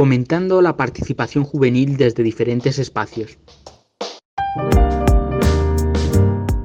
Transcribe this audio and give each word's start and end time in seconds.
fomentando 0.00 0.62
la 0.62 0.78
participación 0.78 1.44
juvenil 1.44 1.98
desde 1.98 2.22
diferentes 2.22 2.78
espacios. 2.78 3.38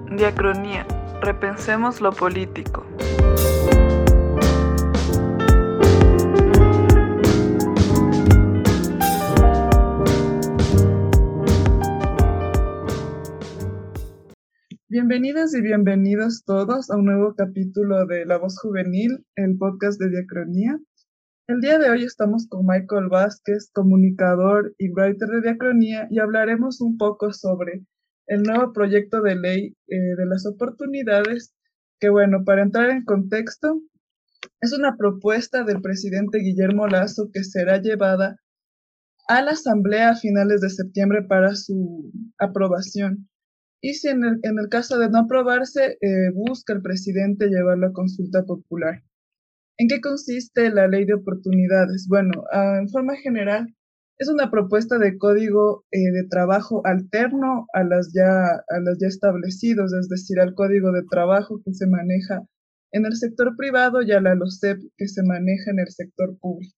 Diacronía. 0.09 0.87
Repensemos 1.21 1.99
lo 1.99 2.13
político. 2.13 2.85
Bienvenidas 14.87 15.53
y 15.53 15.61
bienvenidos 15.61 16.45
todos 16.45 16.89
a 16.89 16.95
un 16.95 17.03
nuevo 17.03 17.35
capítulo 17.35 18.05
de 18.05 18.25
La 18.25 18.37
Voz 18.37 18.57
Juvenil, 18.61 19.25
el 19.35 19.57
podcast 19.57 19.99
de 19.99 20.09
Diacronía. 20.09 20.79
El 21.47 21.61
día 21.61 21.77
de 21.77 21.91
hoy 21.91 22.03
estamos 22.03 22.47
con 22.47 22.65
Michael 22.65 23.07
Vázquez, 23.07 23.69
comunicador 23.71 24.73
y 24.79 24.89
writer 24.89 25.29
de 25.29 25.41
Diacronía, 25.41 26.07
y 26.09 26.17
hablaremos 26.17 26.81
un 26.81 26.97
poco 26.97 27.33
sobre 27.33 27.85
el 28.25 28.41
nuevo 28.41 28.73
proyecto 28.73 29.21
de 29.21 29.35
ley 29.35 29.77
eh, 29.87 30.15
de 30.17 30.25
las 30.25 30.47
oportunidades, 30.47 31.53
que 31.99 32.09
bueno, 32.09 32.43
para 32.43 32.63
entrar 32.63 32.89
en 32.89 33.05
contexto, 33.05 33.79
es 34.59 34.73
una 34.73 34.97
propuesta 34.97 35.63
del 35.63 35.83
presidente 35.83 36.39
Guillermo 36.39 36.87
Lazo 36.87 37.29
que 37.31 37.43
será 37.43 37.79
llevada 37.79 38.37
a 39.27 39.43
la 39.43 39.51
Asamblea 39.51 40.09
a 40.09 40.15
finales 40.15 40.61
de 40.61 40.71
septiembre 40.71 41.21
para 41.29 41.53
su 41.53 42.11
aprobación. 42.39 43.29
Y 43.81 43.93
si 43.93 44.07
en 44.07 44.23
el, 44.23 44.69
caso 44.71 44.97
de 44.97 45.11
no 45.11 45.19
aprobarse, 45.19 45.99
eh, 46.01 46.31
busca 46.33 46.73
el 46.73 46.81
presidente 46.81 47.49
llevarlo 47.49 47.85
a 47.85 47.93
consulta 47.93 48.43
popular. 48.45 49.03
¿En 49.77 49.87
qué 49.87 49.99
consiste 49.99 50.69
la 50.69 50.87
ley 50.87 51.05
de 51.05 51.15
oportunidades? 51.15 52.07
Bueno, 52.07 52.45
ah, 52.51 52.77
en 52.79 52.89
forma 52.89 53.15
general, 53.17 53.75
es 54.17 54.29
una 54.29 54.49
propuesta 54.49 54.97
de 54.97 55.17
código 55.17 55.83
eh, 55.91 56.11
de 56.11 56.27
trabajo 56.29 56.81
alterno 56.85 57.67
a 57.73 57.83
las, 57.83 58.13
ya, 58.13 58.45
a 58.45 58.79
ya 58.99 59.07
establecidos, 59.07 59.93
es 59.93 60.07
decir, 60.07 60.39
al 60.39 60.53
código 60.53 60.93
de 60.93 61.03
trabajo 61.09 61.61
que 61.65 61.73
se 61.73 61.87
maneja 61.87 62.43
en 62.93 63.05
el 63.05 63.15
sector 63.17 63.57
privado 63.57 64.01
y 64.01 64.13
a 64.13 64.21
la 64.21 64.35
LOCEP 64.35 64.79
que 64.95 65.07
se 65.09 65.21
maneja 65.23 65.71
en 65.71 65.79
el 65.79 65.89
sector 65.89 66.37
público. 66.39 66.77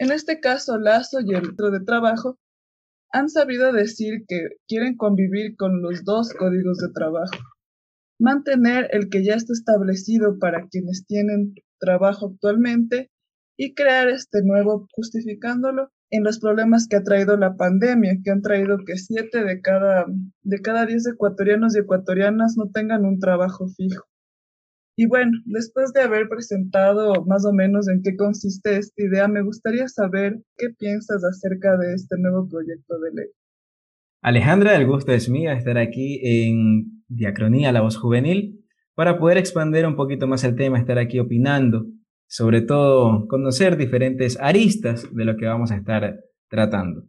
En 0.00 0.10
este 0.10 0.40
caso, 0.40 0.78
Lazo 0.78 1.20
y 1.20 1.34
el 1.34 1.50
otro 1.50 1.70
de 1.70 1.84
trabajo 1.84 2.38
han 3.12 3.28
sabido 3.28 3.72
decir 3.72 4.24
que 4.26 4.48
quieren 4.66 4.96
convivir 4.96 5.54
con 5.56 5.80
los 5.80 6.02
dos 6.02 6.32
códigos 6.32 6.78
de 6.78 6.88
trabajo, 6.92 7.38
mantener 8.18 8.88
el 8.90 9.08
que 9.08 9.24
ya 9.24 9.34
está 9.34 9.52
establecido 9.52 10.40
para 10.40 10.66
quienes 10.66 11.06
tienen 11.06 11.54
trabajo 11.78 12.32
actualmente 12.32 13.10
y 13.56 13.74
crear 13.74 14.08
este 14.08 14.42
nuevo 14.42 14.86
justificándolo 14.92 15.90
en 16.10 16.22
los 16.22 16.38
problemas 16.38 16.86
que 16.88 16.96
ha 16.96 17.02
traído 17.02 17.36
la 17.36 17.56
pandemia, 17.56 18.18
que 18.22 18.30
han 18.30 18.42
traído 18.42 18.78
que 18.86 18.96
siete 18.96 19.44
de 19.44 19.60
cada, 19.60 20.06
de 20.42 20.60
cada 20.60 20.86
diez 20.86 21.06
ecuatorianos 21.06 21.74
y 21.74 21.80
ecuatorianas 21.80 22.56
no 22.56 22.70
tengan 22.70 23.04
un 23.04 23.18
trabajo 23.18 23.66
fijo. 23.68 24.04
Y 24.96 25.06
bueno, 25.06 25.32
después 25.44 25.92
de 25.92 26.02
haber 26.02 26.28
presentado 26.28 27.24
más 27.24 27.44
o 27.44 27.52
menos 27.52 27.88
en 27.88 28.02
qué 28.02 28.16
consiste 28.16 28.76
esta 28.76 29.02
idea, 29.02 29.26
me 29.26 29.42
gustaría 29.42 29.88
saber 29.88 30.40
qué 30.56 30.68
piensas 30.78 31.24
acerca 31.24 31.76
de 31.76 31.94
este 31.94 32.16
nuevo 32.16 32.48
proyecto 32.48 32.98
de 33.00 33.10
ley. 33.12 33.26
Alejandra, 34.22 34.76
el 34.76 34.86
gusto 34.86 35.12
es 35.12 35.28
mío 35.28 35.50
estar 35.50 35.78
aquí 35.78 36.20
en 36.22 37.02
Diacronía, 37.08 37.72
la 37.72 37.80
voz 37.80 37.96
juvenil, 37.96 38.63
para 38.94 39.18
poder 39.18 39.38
expandir 39.38 39.86
un 39.86 39.96
poquito 39.96 40.26
más 40.26 40.44
el 40.44 40.56
tema, 40.56 40.78
estar 40.78 40.98
aquí 40.98 41.18
opinando, 41.18 41.86
sobre 42.26 42.62
todo 42.62 43.26
conocer 43.28 43.76
diferentes 43.76 44.38
aristas 44.40 45.06
de 45.14 45.24
lo 45.24 45.36
que 45.36 45.46
vamos 45.46 45.70
a 45.70 45.76
estar 45.76 46.20
tratando. 46.48 47.04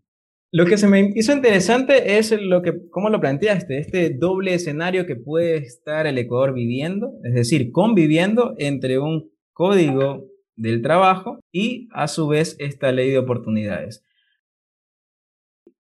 Lo 0.51 0.65
que 0.65 0.77
se 0.77 0.87
me 0.87 1.11
hizo 1.15 1.33
interesante 1.33 2.17
es 2.17 2.31
lo 2.31 2.61
que, 2.61 2.87
cómo 2.89 3.09
lo 3.09 3.19
planteaste, 3.19 3.77
este 3.77 4.09
doble 4.09 4.53
escenario 4.53 5.05
que 5.05 5.15
puede 5.15 5.57
estar 5.57 6.07
el 6.07 6.17
Ecuador 6.17 6.53
viviendo, 6.53 7.11
es 7.23 7.33
decir, 7.33 7.71
conviviendo 7.71 8.55
entre 8.57 8.99
un 8.99 9.31
código 9.51 10.27
del 10.55 10.81
trabajo 10.81 11.39
y 11.51 11.89
a 11.91 12.07
su 12.07 12.27
vez 12.27 12.55
esta 12.59 12.91
ley 12.91 13.09
de 13.09 13.17
oportunidades. 13.17 14.05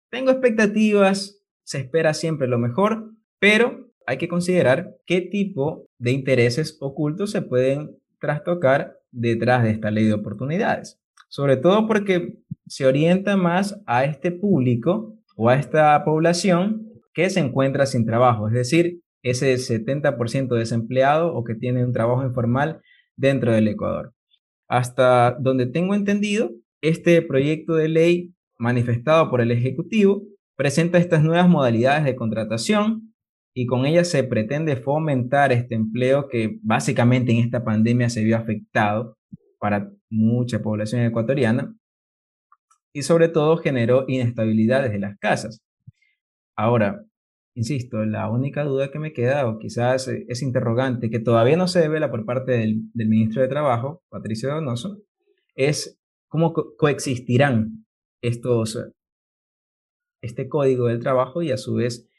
Tengo 0.09 0.31
expectativas, 0.31 1.41
se 1.63 1.79
espera 1.79 2.13
siempre 2.13 2.47
lo 2.47 2.59
mejor, 2.59 3.11
pero 3.39 3.84
hay 4.05 4.17
que 4.17 4.27
considerar 4.27 4.95
qué 5.05 5.21
tipo 5.21 5.87
de 5.97 6.11
intereses 6.11 6.77
ocultos 6.79 7.31
se 7.31 7.41
pueden 7.41 7.97
trastocar 8.19 8.97
detrás 9.11 9.63
de 9.63 9.71
esta 9.71 9.91
ley 9.91 10.05
de 10.05 10.13
oportunidades. 10.13 10.99
Sobre 11.29 11.57
todo 11.57 11.87
porque 11.87 12.37
se 12.67 12.85
orienta 12.85 13.35
más 13.37 13.81
a 13.85 14.05
este 14.05 14.31
público 14.31 15.15
o 15.35 15.49
a 15.49 15.55
esta 15.55 16.03
población 16.03 16.87
que 17.13 17.29
se 17.29 17.39
encuentra 17.39 17.85
sin 17.85 18.05
trabajo, 18.05 18.47
es 18.47 18.53
decir, 18.53 19.01
ese 19.23 19.55
70% 19.55 20.55
desempleado 20.55 21.33
o 21.33 21.43
que 21.43 21.55
tiene 21.55 21.83
un 21.83 21.93
trabajo 21.93 22.23
informal 22.23 22.81
dentro 23.15 23.53
del 23.53 23.67
Ecuador. 23.67 24.13
Hasta 24.67 25.35
donde 25.39 25.65
tengo 25.65 25.95
entendido, 25.95 26.51
este 26.81 27.21
proyecto 27.21 27.75
de 27.75 27.87
ley 27.87 28.33
manifestado 28.59 29.29
por 29.29 29.41
el 29.41 29.51
Ejecutivo 29.51 30.23
presenta 30.55 30.97
estas 30.97 31.23
nuevas 31.23 31.49
modalidades 31.49 32.05
de 32.05 32.15
contratación 32.15 33.14
y 33.57 33.65
con 33.65 33.85
ellas 33.85 34.09
se 34.09 34.23
pretende 34.25 34.75
fomentar 34.75 35.53
este 35.53 35.75
empleo 35.75 36.27
que 36.27 36.59
básicamente 36.61 37.31
en 37.31 37.37
esta 37.37 37.63
pandemia 37.63 38.09
se 38.09 38.21
vio 38.21 38.35
afectado 38.35 39.17
para 39.59 39.89
mucha 40.09 40.61
población 40.61 41.01
ecuatoriana 41.03 41.73
y 42.93 43.03
sobre 43.03 43.29
todo 43.29 43.55
generó 43.57 44.03
inestabilidad 44.09 44.83
desde 44.83 44.99
las 44.99 45.17
casas. 45.19 45.61
Ahora, 46.57 47.05
insisto, 47.55 48.05
la 48.05 48.29
única 48.29 48.65
duda 48.65 48.91
que 48.91 48.99
me 48.99 49.13
queda, 49.13 49.47
o 49.47 49.57
quizás 49.57 50.09
es 50.09 50.41
interrogante, 50.41 51.09
que 51.09 51.19
todavía 51.19 51.55
no 51.55 51.69
se 51.69 51.79
devela 51.79 52.11
por 52.11 52.25
parte 52.25 52.51
del, 52.51 52.83
ministro 52.93 53.41
de 53.41 53.47
Trabajo, 53.47 54.03
Patricio 54.09 54.49
Donoso, 54.49 54.97
es 55.55 55.97
cómo 56.27 56.53
coexistirán 56.53 57.85
estos, 58.21 58.85
este 60.21 60.49
código 60.49 60.87
del 60.87 60.99
trabajo 60.99 61.41
y 61.41 61.51
a 61.51 61.57
su 61.57 61.75
vez 61.75 62.09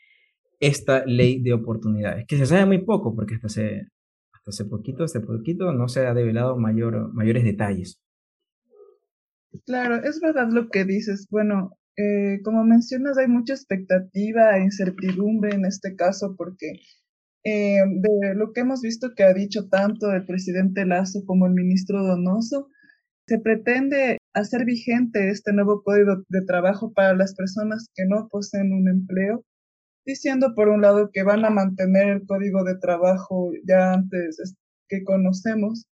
esta 0.61 1.05
ley 1.05 1.43
de 1.43 1.53
oportunidades, 1.53 2.27
que 2.27 2.39
se 2.39 2.47
sabe 2.47 2.67
muy 2.67 2.85
poco, 2.85 3.15
porque 3.15 3.35
hasta 3.35 3.49
hace, 3.49 3.89
hasta 4.33 4.51
hace 4.51 4.65
poquito, 4.65 5.05
hace 5.05 5.21
poquito 5.21 5.73
no 5.73 5.89
se 5.89 6.07
ha 6.07 6.15
develado 6.15 6.57
mayor, 6.57 7.13
mayores 7.13 7.45
detalles. 7.45 8.01
Claro, 9.65 9.97
es 10.03 10.21
verdad 10.21 10.49
lo 10.51 10.69
que 10.69 10.85
dices. 10.85 11.27
Bueno, 11.31 11.73
eh, 11.97 12.41
como 12.45 12.65
mencionas, 12.65 13.17
hay 13.17 13.29
mucha 13.29 13.55
expectativa 13.55 14.57
e 14.57 14.65
incertidumbre 14.65 15.55
en 15.55 15.65
este 15.65 15.97
caso 15.97 16.35
porque 16.37 16.73
eh, 17.45 17.81
de 17.87 18.35
lo 18.35 18.53
que 18.53 18.61
hemos 18.61 18.81
visto 18.83 19.15
que 19.17 19.23
ha 19.25 19.33
dicho 19.33 19.69
tanto 19.69 20.13
el 20.13 20.27
presidente 20.27 20.85
Lazo 20.85 21.25
como 21.25 21.47
el 21.47 21.53
ministro 21.55 22.03
Donoso, 22.03 22.69
se 23.27 23.39
pretende 23.39 24.19
hacer 24.35 24.65
vigente 24.65 25.31
este 25.31 25.53
nuevo 25.53 25.83
código 25.83 26.25
de 26.29 26.43
trabajo 26.43 26.93
para 26.93 27.15
las 27.15 27.35
personas 27.35 27.89
que 27.95 28.05
no 28.07 28.29
poseen 28.29 28.73
un 28.73 28.89
empleo, 28.89 29.45
diciendo 30.07 30.55
por 30.55 30.69
un 30.69 30.83
lado 30.83 31.11
que 31.13 31.25
van 31.25 31.45
a 31.45 31.51
mantener 31.51 32.09
el 32.09 32.27
código 32.27 32.65
de 32.65 32.79
trabajo 32.79 33.51
ya 33.67 33.93
antes 33.93 34.55
que 34.89 35.03
conocemos, 35.05 35.87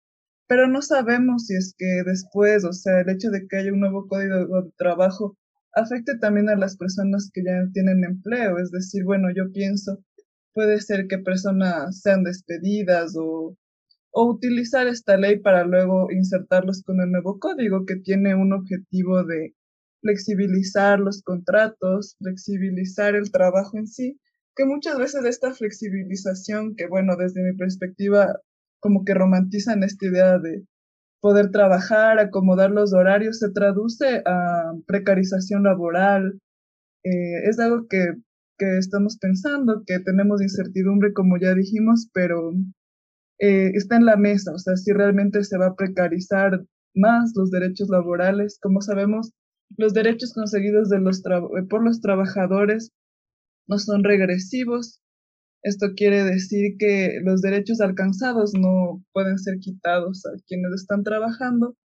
pero 0.47 0.69
no 0.69 0.83
sabemos 0.83 1.47
si 1.47 1.57
es 1.57 1.75
que 1.79 2.03
después, 2.05 2.65
o 2.65 2.73
sea, 2.73 3.01
el 3.01 3.09
hecho 3.09 3.31
de 3.31 3.47
que 3.49 3.57
haya 3.57 3.73
un 3.73 3.81
nuevo 3.81 4.07
código 4.07 4.37
de 4.37 4.71
trabajo 4.77 5.37
afecte 5.75 6.19
también 6.19 6.51
a 6.51 6.57
las 6.57 6.77
personas 6.77 7.31
que 7.33 7.43
ya 7.43 7.67
tienen 7.73 8.05
empleo. 8.05 8.59
Es 8.59 8.71
decir, 8.71 9.05
bueno, 9.05 9.29
yo 9.35 9.51
pienso, 9.51 10.05
puede 10.53 10.81
ser 10.81 11.07
que 11.09 11.19
personas 11.19 12.01
sean 12.03 12.23
despedidas 12.23 13.17
o, 13.19 13.57
o 14.11 14.25
utilizar 14.27 14.87
esta 14.89 15.17
ley 15.17 15.39
para 15.41 15.65
luego 15.65 16.11
insertarlos 16.11 16.83
con 16.83 17.01
el 17.01 17.11
nuevo 17.11 17.39
código 17.39 17.87
que 17.87 17.97
tiene 17.97 18.35
un 18.35 18.53
objetivo 18.53 19.25
de 19.25 19.55
flexibilizar 20.03 21.01
los 21.01 21.23
contratos, 21.23 22.17
flexibilizar 22.19 23.15
el 23.15 23.31
trabajo 23.31 23.79
en 23.79 23.87
sí, 23.87 24.21
que 24.55 24.67
muchas 24.67 24.99
veces 24.99 25.25
esta 25.25 25.55
flexibilización, 25.55 26.75
que 26.77 26.87
bueno, 26.87 27.17
desde 27.17 27.43
mi 27.43 27.57
perspectiva 27.57 28.37
como 28.81 29.05
que 29.05 29.15
romantizan 29.15 29.83
esta 29.83 30.07
idea 30.07 30.39
de 30.39 30.65
poder 31.21 31.51
trabajar, 31.53 32.19
acomodar 32.19 32.73
los 32.73 32.93
horarios, 32.93 33.39
se 33.39 33.51
traduce 33.51 34.23
a 34.27 34.73
precarización 34.87 35.63
laboral. 35.63 36.41
Eh, 37.05 37.49
es 37.49 37.61
algo 37.61 37.87
que, 37.89 38.15
que, 38.59 38.79
estamos 38.79 39.19
pensando, 39.19 39.85
que 39.87 40.01
tenemos 40.01 40.43
incertidumbre, 40.43 41.13
como 41.13 41.39
ya 41.39 41.55
dijimos, 41.55 42.11
pero 42.13 42.53
eh, 43.39 43.71
está 43.75 43.97
en 43.97 44.05
la 44.05 44.17
mesa, 44.17 44.53
o 44.53 44.59
sea, 44.59 44.77
si 44.77 44.93
realmente 44.93 45.45
se 45.45 45.59
va 45.59 45.69
a 45.69 45.77
precarizar 45.77 46.65
más 46.95 47.33
los 47.37 47.51
derechos 47.51 47.89
laborales. 47.89 48.59
Como 48.61 48.81
sabemos, 48.81 49.33
los 49.77 49.95
derechos 49.95 50.33
conseguidos 50.35 50.89
los 50.91 51.23
por 51.69 51.85
los 51.85 52.01
trabajadores 52.01 52.91
no 53.67 53.79
son 53.79 54.05
regresivos, 54.05 55.01
esto 55.63 55.93
quiere 55.97 56.25
decir 56.25 56.77
que 56.79 57.21
los 57.25 57.41
derechos 57.43 57.81
alcanzados 57.81 58.53
no 58.55 59.05
pueden 59.13 59.39
ser 59.39 59.59
quitados 59.59 60.27
a 60.27 60.31
quienes 60.47 60.73
están 60.73 61.05
trabajando 61.05 61.77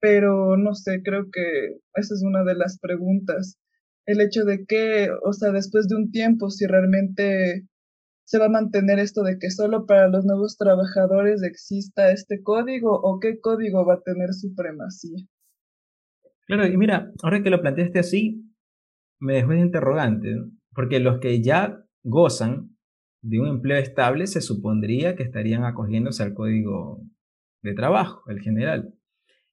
pero 0.00 0.56
no 0.56 0.74
sé, 0.74 1.02
creo 1.02 1.30
que 1.32 1.78
esa 1.94 2.14
es 2.14 2.22
una 2.22 2.44
de 2.44 2.54
las 2.54 2.78
preguntas. 2.78 3.58
El 4.06 4.20
hecho 4.20 4.44
de 4.44 4.64
que, 4.66 5.10
o 5.24 5.32
sea, 5.32 5.52
después 5.52 5.88
de 5.88 5.96
un 5.96 6.10
tiempo, 6.10 6.50
si 6.50 6.66
realmente 6.66 7.66
se 8.24 8.38
va 8.38 8.46
a 8.46 8.50
mantener 8.50 8.98
esto 8.98 9.22
de 9.22 9.38
que 9.38 9.50
solo 9.50 9.86
para 9.86 10.08
los 10.08 10.24
nuevos 10.24 10.56
trabajadores 10.56 11.42
exista 11.42 12.10
este 12.12 12.42
código 12.42 12.92
o 12.92 13.20
qué 13.20 13.40
código 13.40 13.86
va 13.86 13.94
a 13.94 14.02
tener 14.02 14.34
supremacía. 14.34 15.24
Claro, 16.48 16.66
y 16.66 16.78
mira, 16.78 17.12
ahora 17.22 17.42
que 17.42 17.50
lo 17.50 17.60
planteaste 17.60 17.98
así, 17.98 18.42
me 19.20 19.34
dejó 19.34 19.50
de 19.50 19.60
interrogante, 19.60 20.34
porque 20.72 20.98
los 20.98 21.20
que 21.20 21.42
ya 21.42 21.84
gozan 22.02 22.74
de 23.22 23.38
un 23.38 23.48
empleo 23.48 23.76
estable 23.76 24.26
se 24.26 24.40
supondría 24.40 25.14
que 25.14 25.24
estarían 25.24 25.64
acogiéndose 25.64 26.22
al 26.22 26.32
código 26.32 27.02
de 27.62 27.74
trabajo, 27.74 28.22
el 28.30 28.40
general. 28.40 28.94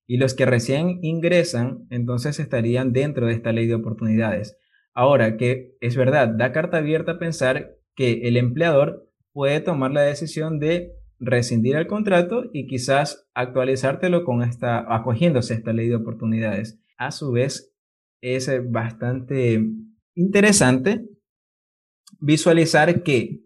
Y 0.07 0.17
los 0.17 0.35
que 0.35 0.45
recién 0.45 0.99
ingresan, 1.01 1.85
entonces 1.89 2.39
estarían 2.39 2.93
dentro 2.93 3.27
de 3.27 3.33
esta 3.33 3.51
ley 3.51 3.67
de 3.67 3.75
oportunidades. 3.75 4.57
Ahora, 4.93 5.35
que 5.35 5.75
es 5.81 5.97
verdad, 5.97 6.29
da 6.29 6.53
carta 6.53 6.77
abierta 6.77 7.13
a 7.13 7.19
pensar 7.19 7.75
que 7.95 8.27
el 8.29 8.37
empleador 8.37 9.11
puede 9.33 9.59
tomar 9.59 9.91
la 9.91 10.01
decisión 10.01 10.59
de 10.59 10.93
rescindir 11.19 11.75
el 11.75 11.87
contrato 11.87 12.45
y 12.53 12.67
quizás 12.67 13.27
actualizártelo 13.33 14.23
con 14.23 14.43
esta, 14.43 14.95
acogiéndose 14.95 15.53
a 15.53 15.57
esta 15.57 15.73
ley 15.73 15.89
de 15.89 15.95
oportunidades. 15.95 16.79
A 16.97 17.11
su 17.11 17.31
vez, 17.31 17.75
es 18.21 18.49
bastante 18.71 19.63
interesante 20.15 21.05
visualizar 22.19 23.03
que 23.03 23.41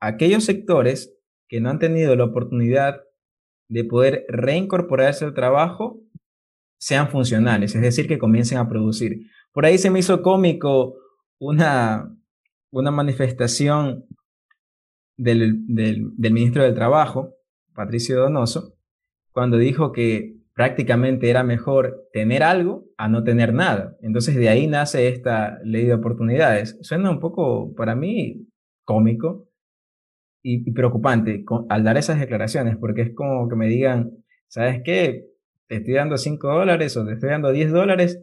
aquellos 0.00 0.44
sectores 0.44 1.14
que 1.48 1.60
no 1.60 1.70
han 1.70 1.78
tenido 1.78 2.16
la 2.16 2.24
oportunidad 2.24 3.02
de 3.68 3.84
poder 3.84 4.24
reincorporarse 4.28 5.24
al 5.24 5.34
trabajo 5.34 6.00
sean 6.80 7.10
funcionales, 7.10 7.74
es 7.74 7.82
decir, 7.82 8.08
que 8.08 8.18
comiencen 8.18 8.58
a 8.58 8.68
producir. 8.68 9.26
Por 9.52 9.66
ahí 9.66 9.78
se 9.78 9.90
me 9.90 9.98
hizo 9.98 10.22
cómico 10.22 10.96
una, 11.38 12.14
una 12.70 12.90
manifestación 12.90 14.06
del, 15.16 15.66
del 15.66 16.32
ministro 16.32 16.62
del 16.62 16.74
Trabajo, 16.74 17.34
Patricio 17.74 18.20
Donoso, 18.20 18.74
cuando 19.32 19.56
dijo 19.56 19.92
que 19.92 20.37
prácticamente 20.58 21.30
era 21.30 21.44
mejor 21.44 22.08
tener 22.12 22.42
algo 22.42 22.84
a 22.96 23.08
no 23.08 23.22
tener 23.22 23.54
nada. 23.54 23.96
Entonces 24.02 24.34
de 24.34 24.48
ahí 24.48 24.66
nace 24.66 25.06
esta 25.06 25.60
ley 25.62 25.86
de 25.86 25.94
oportunidades. 25.94 26.76
Suena 26.80 27.12
un 27.12 27.20
poco, 27.20 27.76
para 27.76 27.94
mí, 27.94 28.48
cómico, 28.84 29.48
y, 30.42 30.68
preocupante 30.72 31.44
al 31.68 31.84
dar 31.84 31.96
esas 31.96 32.18
declaraciones, 32.18 32.76
porque 32.76 33.02
es 33.02 33.14
como 33.14 33.48
que 33.48 33.54
me 33.54 33.68
digan, 33.68 34.10
¿sabes 34.48 34.80
qué? 34.84 35.26
Te 35.68 35.76
estoy 35.76 35.94
dando 35.94 36.16
5 36.16 36.48
dólares 36.48 36.96
o 36.96 37.06
te 37.06 37.12
estoy 37.12 37.30
dando 37.30 37.52
10 37.52 37.70
dólares. 37.70 38.20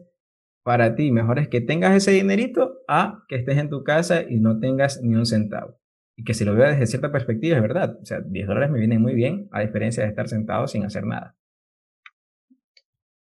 Para 0.62 0.94
ti, 0.94 1.12
mejor 1.12 1.38
es 1.38 1.48
que 1.48 1.62
tengas 1.62 1.96
ese 1.96 2.10
dinerito 2.10 2.80
a 2.86 3.24
que 3.28 3.36
estés 3.36 3.56
en 3.56 3.70
tu 3.70 3.82
casa 3.82 4.24
y 4.28 4.40
no 4.40 4.58
tengas 4.58 5.00
ni 5.02 5.14
un 5.14 5.24
centavo. 5.24 5.78
Y 6.14 6.24
que 6.24 6.34
si 6.34 6.44
lo 6.44 6.54
veo 6.54 6.68
desde 6.68 6.86
cierta 6.86 7.10
perspectiva, 7.10 7.56
es 7.56 7.62
verdad. 7.62 7.96
O 8.02 8.04
sea, 8.04 8.20
10 8.20 8.46
dólares 8.46 8.70
me 8.70 8.78
vienen 8.78 9.00
muy 9.00 9.14
bien, 9.14 9.48
a 9.52 9.62
diferencia 9.62 10.02
de 10.02 10.10
estar 10.10 10.28
sentado 10.28 10.68
sin 10.68 10.84
hacer 10.84 11.06
nada. 11.06 11.35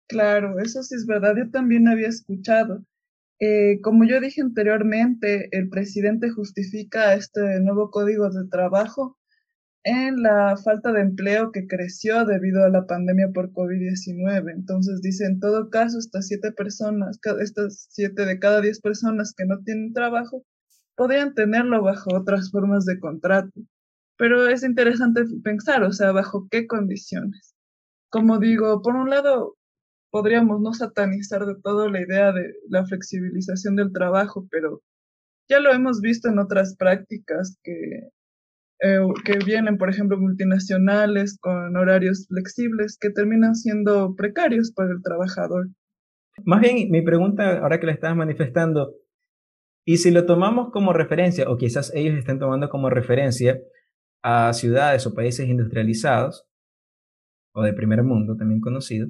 Claro, 0.08 0.58
eso 0.58 0.82
sí 0.82 0.94
es 0.94 1.06
verdad. 1.06 1.34
Yo 1.36 1.50
también 1.50 1.88
había 1.88 2.08
escuchado 2.08 2.84
eh, 3.38 3.80
como 3.82 4.04
yo 4.06 4.20
dije 4.20 4.40
anteriormente, 4.40 5.48
el 5.52 5.68
presidente 5.68 6.30
justifica 6.30 7.14
este 7.14 7.60
nuevo 7.60 7.90
código 7.90 8.30
de 8.30 8.48
trabajo 8.48 9.18
en 9.84 10.22
la 10.22 10.56
falta 10.56 10.92
de 10.92 11.02
empleo 11.02 11.52
que 11.52 11.66
creció 11.66 12.24
debido 12.24 12.64
a 12.64 12.70
la 12.70 12.86
pandemia 12.86 13.30
por 13.32 13.52
COVID-19. 13.52 14.52
Entonces 14.52 15.02
dice, 15.02 15.26
en 15.26 15.40
todo 15.40 15.70
caso, 15.70 15.98
estas 15.98 16.28
siete 16.28 16.52
personas, 16.52 17.20
estas 17.40 17.88
siete 17.90 18.26
de 18.26 18.38
cada 18.38 18.60
diez 18.62 18.80
personas 18.80 19.34
que 19.36 19.46
no 19.46 19.58
tienen 19.64 19.92
trabajo, 19.92 20.44
podrían 20.96 21.34
tenerlo 21.34 21.82
bajo 21.82 22.16
otras 22.16 22.50
formas 22.50 22.86
de 22.86 22.98
contrato. 23.00 23.52
Pero 24.18 24.48
es 24.48 24.64
interesante 24.64 25.24
pensar, 25.44 25.82
o 25.84 25.92
sea, 25.92 26.12
bajo 26.12 26.48
qué 26.50 26.66
condiciones. 26.66 27.54
Como 28.10 28.38
digo, 28.38 28.82
por 28.82 28.96
un 28.96 29.10
lado, 29.10 29.55
podríamos 30.16 30.62
no 30.62 30.72
satanizar 30.72 31.44
de 31.44 31.56
todo 31.62 31.90
la 31.90 32.00
idea 32.00 32.32
de 32.32 32.54
la 32.70 32.86
flexibilización 32.86 33.76
del 33.76 33.92
trabajo, 33.92 34.48
pero 34.50 34.80
ya 35.46 35.60
lo 35.60 35.74
hemos 35.74 36.00
visto 36.00 36.30
en 36.30 36.38
otras 36.38 36.74
prácticas 36.74 37.58
que, 37.62 38.08
eh, 38.80 39.00
que 39.26 39.38
vienen, 39.44 39.76
por 39.76 39.90
ejemplo, 39.90 40.18
multinacionales 40.18 41.36
con 41.38 41.76
horarios 41.76 42.28
flexibles 42.28 42.96
que 42.98 43.10
terminan 43.10 43.54
siendo 43.56 44.14
precarios 44.16 44.72
para 44.72 44.92
el 44.92 45.02
trabajador. 45.02 45.66
Más 46.46 46.62
bien, 46.62 46.90
mi 46.90 47.02
pregunta, 47.02 47.58
ahora 47.58 47.78
que 47.78 47.86
la 47.86 47.92
estás 47.92 48.16
manifestando, 48.16 48.94
y 49.84 49.98
si 49.98 50.10
lo 50.10 50.24
tomamos 50.24 50.70
como 50.72 50.94
referencia, 50.94 51.44
o 51.50 51.58
quizás 51.58 51.92
ellos 51.94 52.16
estén 52.16 52.38
tomando 52.38 52.70
como 52.70 52.88
referencia 52.88 53.60
a 54.22 54.54
ciudades 54.54 55.06
o 55.06 55.12
países 55.12 55.46
industrializados, 55.46 56.46
o 57.54 57.62
de 57.62 57.74
primer 57.74 58.02
mundo 58.02 58.34
también 58.34 58.62
conocido, 58.62 59.08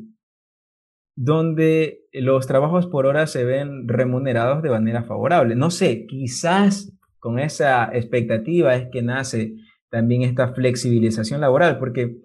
donde 1.17 2.03
los 2.13 2.47
trabajos 2.47 2.87
por 2.87 3.07
hora 3.07 3.27
se 3.27 3.45
ven 3.45 3.89
remunerados 3.89 4.63
de 4.63 4.71
manera 4.71 5.03
favorable. 5.03 5.57
No 5.57 5.71
sé, 5.71 6.07
quizás 6.07 6.93
con 7.19 7.39
esa 7.39 7.91
expectativa 7.93 8.77
es 8.77 8.89
que 8.93 9.03
nace 9.03 9.55
también 9.89 10.23
esta 10.23 10.53
flexibilización 10.53 11.41
laboral, 11.41 11.79
porque 11.79 12.19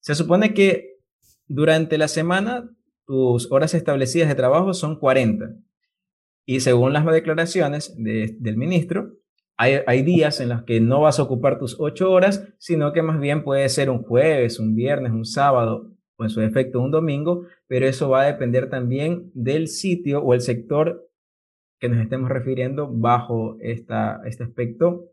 se 0.00 0.14
supone 0.14 0.54
que 0.54 0.96
durante 1.48 1.98
la 1.98 2.08
semana 2.08 2.70
tus 3.04 3.50
horas 3.50 3.74
establecidas 3.74 4.28
de 4.28 4.34
trabajo 4.36 4.72
son 4.74 4.98
40. 4.98 5.56
Y 6.44 6.60
según 6.60 6.92
las 6.92 7.04
declaraciones 7.04 7.94
del 7.96 8.56
ministro, 8.56 9.12
hay, 9.56 10.02
días 10.02 10.40
en 10.40 10.50
los 10.50 10.62
que 10.62 10.80
no 10.80 11.00
vas 11.00 11.18
a 11.18 11.22
ocupar 11.22 11.58
tus 11.58 11.80
8 11.80 12.10
horas, 12.10 12.46
sino 12.58 12.92
que 12.92 13.02
más 13.02 13.18
bien 13.18 13.42
puede 13.42 13.68
ser 13.68 13.90
un 13.90 14.02
jueves, 14.02 14.60
un 14.60 14.74
viernes, 14.74 15.12
un 15.12 15.24
sábado 15.24 15.95
en 16.24 16.30
su 16.30 16.40
efecto 16.40 16.80
un 16.80 16.90
domingo, 16.90 17.46
pero 17.66 17.86
eso 17.86 18.08
va 18.08 18.22
a 18.22 18.26
depender 18.26 18.70
también 18.70 19.30
del 19.34 19.68
sitio 19.68 20.22
o 20.22 20.34
el 20.34 20.40
sector 20.40 21.10
que 21.78 21.88
nos 21.88 22.00
estemos 22.00 22.30
refiriendo 22.30 22.90
bajo 22.90 23.58
esta, 23.60 24.20
este 24.24 24.44
aspecto 24.44 25.10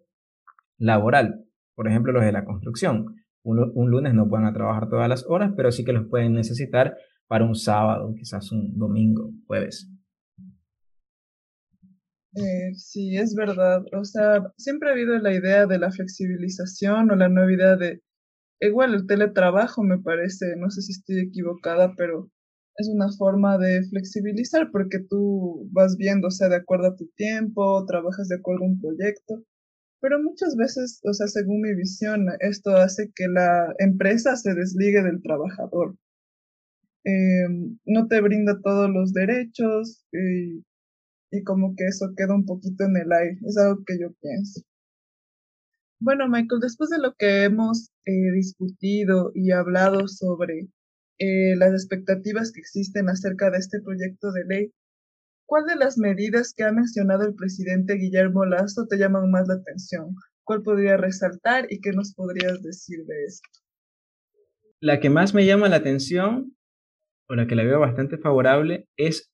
laboral. 0.77 1.45
Por 1.75 1.87
ejemplo, 1.87 2.13
los 2.13 2.23
de 2.23 2.31
la 2.31 2.45
construcción. 2.45 3.15
Un, 3.43 3.91
lunes 3.91 4.13
no 4.13 4.29
pueden 4.29 4.53
trabajar 4.53 4.89
todas 4.89 5.09
las 5.09 5.25
horas, 5.27 5.51
pero 5.57 5.71
sí 5.71 5.83
que 5.83 5.91
los 5.91 6.07
pueden 6.07 6.33
necesitar 6.33 6.95
para 7.27 7.43
un 7.43 7.55
sábado, 7.55 8.13
quizás 8.15 8.51
un 8.53 8.77
domingo, 8.77 9.31
jueves. 9.47 9.89
Eh, 12.35 12.73
sí, 12.75 13.17
es 13.17 13.35
verdad. 13.35 13.83
O 13.91 14.05
sea, 14.05 14.53
siempre 14.57 14.89
ha 14.89 14.93
habido 14.93 15.17
la 15.19 15.33
idea 15.33 15.65
de 15.65 15.77
la 15.77 15.91
flexibilización 15.91 17.11
o 17.11 17.15
la 17.15 17.27
idea 17.51 17.75
de 17.75 18.01
Igual 18.63 18.93
el 18.93 19.05
teletrabajo 19.07 19.83
me 19.83 19.99
parece, 19.99 20.55
no 20.55 20.69
sé 20.69 20.81
si 20.81 20.93
estoy 20.93 21.19
equivocada, 21.19 21.95
pero 21.97 22.31
es 22.77 22.87
una 22.87 23.11
forma 23.11 23.57
de 23.57 23.83
flexibilizar 23.89 24.71
porque 24.71 24.99
tú 24.99 25.67
vas 25.73 25.97
viendo, 25.97 26.29
o 26.29 26.31
sea, 26.31 26.47
de 26.47 26.55
acuerdo 26.55 26.87
a 26.87 26.95
tu 26.95 27.07
tiempo, 27.17 27.85
trabajas 27.85 28.29
de 28.29 28.37
acuerdo 28.37 28.63
a 28.63 28.67
un 28.69 28.79
proyecto, 28.79 29.43
pero 29.99 30.23
muchas 30.23 30.55
veces, 30.55 31.01
o 31.03 31.13
sea, 31.13 31.27
según 31.27 31.59
mi 31.61 31.75
visión, 31.75 32.27
esto 32.39 32.71
hace 32.77 33.11
que 33.13 33.27
la 33.27 33.73
empresa 33.79 34.37
se 34.37 34.53
desligue 34.53 35.03
del 35.03 35.21
trabajador. 35.21 35.97
Em, 37.03 37.77
no 37.85 38.07
te 38.07 38.21
brinda 38.21 38.61
todos 38.61 38.89
los 38.89 39.11
derechos 39.13 40.05
y, 40.13 40.63
y 41.31 41.43
como 41.43 41.75
que 41.75 41.85
eso 41.87 42.13
queda 42.15 42.33
un 42.35 42.45
poquito 42.45 42.85
en 42.85 42.97
el 42.97 43.11
aire, 43.11 43.39
es 43.45 43.57
algo 43.57 43.83
que 43.85 43.99
yo 43.99 44.13
pienso. 44.21 44.61
Bueno, 46.05 46.27
Michael, 46.27 46.59
después 46.59 46.89
de 46.89 46.99
lo 46.99 47.13
que 47.13 47.43
hemos 47.45 47.89
eh, 48.05 48.31
discutido 48.33 49.31
y 49.33 49.51
hablado 49.51 50.09
sobre 50.09 50.67
eh, 51.17 51.55
las 51.55 51.71
expectativas 51.71 52.51
que 52.51 52.59
existen 52.59 53.07
acerca 53.07 53.49
de 53.49 53.59
este 53.59 53.79
proyecto 53.79 54.33
de 54.33 54.43
ley, 54.43 54.73
¿cuál 55.45 55.65
de 55.65 55.77
las 55.77 55.97
medidas 55.97 56.53
que 56.53 56.65
ha 56.65 56.73
mencionado 56.73 57.25
el 57.25 57.35
presidente 57.35 57.93
Guillermo 57.93 58.43
Lazo 58.43 58.85
te 58.85 58.97
llaman 58.97 59.31
más 59.31 59.47
la 59.47 59.53
atención? 59.53 60.13
¿Cuál 60.43 60.61
podría 60.61 60.97
resaltar 60.97 61.67
y 61.69 61.79
qué 61.79 61.93
nos 61.93 62.13
podrías 62.13 62.61
decir 62.61 63.05
de 63.05 63.23
esto? 63.23 63.49
La 64.81 64.99
que 64.99 65.09
más 65.09 65.33
me 65.33 65.45
llama 65.45 65.69
la 65.69 65.77
atención, 65.77 66.53
o 67.29 67.35
la 67.35 67.47
que 67.47 67.55
la 67.55 67.63
veo 67.63 67.79
bastante 67.79 68.17
favorable, 68.17 68.89
es 68.97 69.31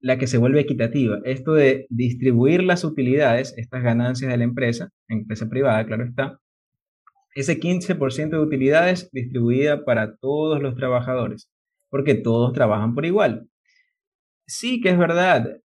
la 0.00 0.18
que 0.18 0.26
se 0.26 0.38
vuelve 0.38 0.60
equitativa. 0.60 1.18
Esto 1.24 1.54
de 1.54 1.86
distribuir 1.90 2.62
las 2.62 2.84
utilidades, 2.84 3.54
estas 3.56 3.82
ganancias 3.82 4.30
de 4.30 4.36
la 4.36 4.44
empresa, 4.44 4.90
empresa 5.08 5.48
privada, 5.48 5.84
claro 5.86 6.04
está, 6.04 6.40
ese 7.34 7.60
15% 7.60 8.30
de 8.30 8.38
utilidades 8.38 9.10
distribuida 9.12 9.84
para 9.84 10.16
todos 10.16 10.60
los 10.60 10.74
trabajadores, 10.74 11.48
porque 11.90 12.14
todos 12.14 12.52
trabajan 12.52 12.94
por 12.94 13.06
igual. 13.06 13.48
Sí 14.46 14.80
que 14.80 14.90
es 14.90 14.98
verdad, 14.98 15.60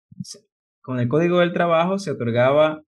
con 0.81 0.99
el 0.99 1.09
Código 1.09 1.39
del 1.39 1.53
Trabajo 1.53 1.99
se 1.99 2.11
otorgaba 2.11 2.83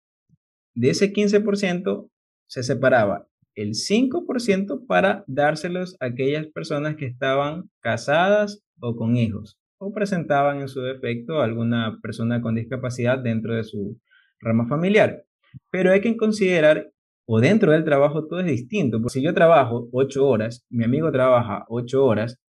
de 0.73 0.89
ese 0.89 1.13
15%, 1.13 2.09
se 2.47 2.63
separaba 2.63 3.27
el 3.55 3.69
5% 3.69 4.85
para 4.85 5.23
dárselos 5.27 5.95
a 6.01 6.07
aquellas 6.07 6.45
personas 6.47 6.97
que 6.97 7.05
estaban 7.05 7.69
casadas 7.79 8.61
o 8.81 8.97
con 8.97 9.15
hijos 9.15 9.57
o 9.77 9.93
presentaban 9.93 10.61
en 10.61 10.67
su 10.67 10.81
defecto 10.81 11.41
alguna 11.41 11.99
persona 12.01 12.41
con 12.41 12.55
discapacidad 12.55 13.19
dentro 13.19 13.55
de 13.55 13.63
su 13.63 13.99
rama 14.39 14.67
familiar. 14.67 15.23
Pero 15.71 15.91
hay 15.91 16.01
que 16.01 16.15
considerar, 16.17 16.91
o 17.27 17.39
dentro 17.39 17.71
del 17.71 17.83
trabajo 17.83 18.27
todo 18.27 18.39
es 18.39 18.47
distinto, 18.47 18.99
porque 19.01 19.19
si 19.19 19.23
yo 19.23 19.33
trabajo 19.33 19.89
8 19.91 20.27
horas, 20.27 20.65
mi 20.69 20.83
amigo 20.83 21.11
trabaja 21.11 21.65
8 21.69 22.05
horas 22.05 22.39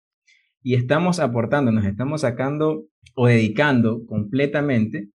y 0.63 0.75
estamos 0.75 1.21
aportando, 1.21 1.71
nos 1.71 1.85
estamos 1.85 2.23
sacando 2.23 2.87
o 3.15 3.27
dedicando 3.27 4.05
completamente, 4.07 5.11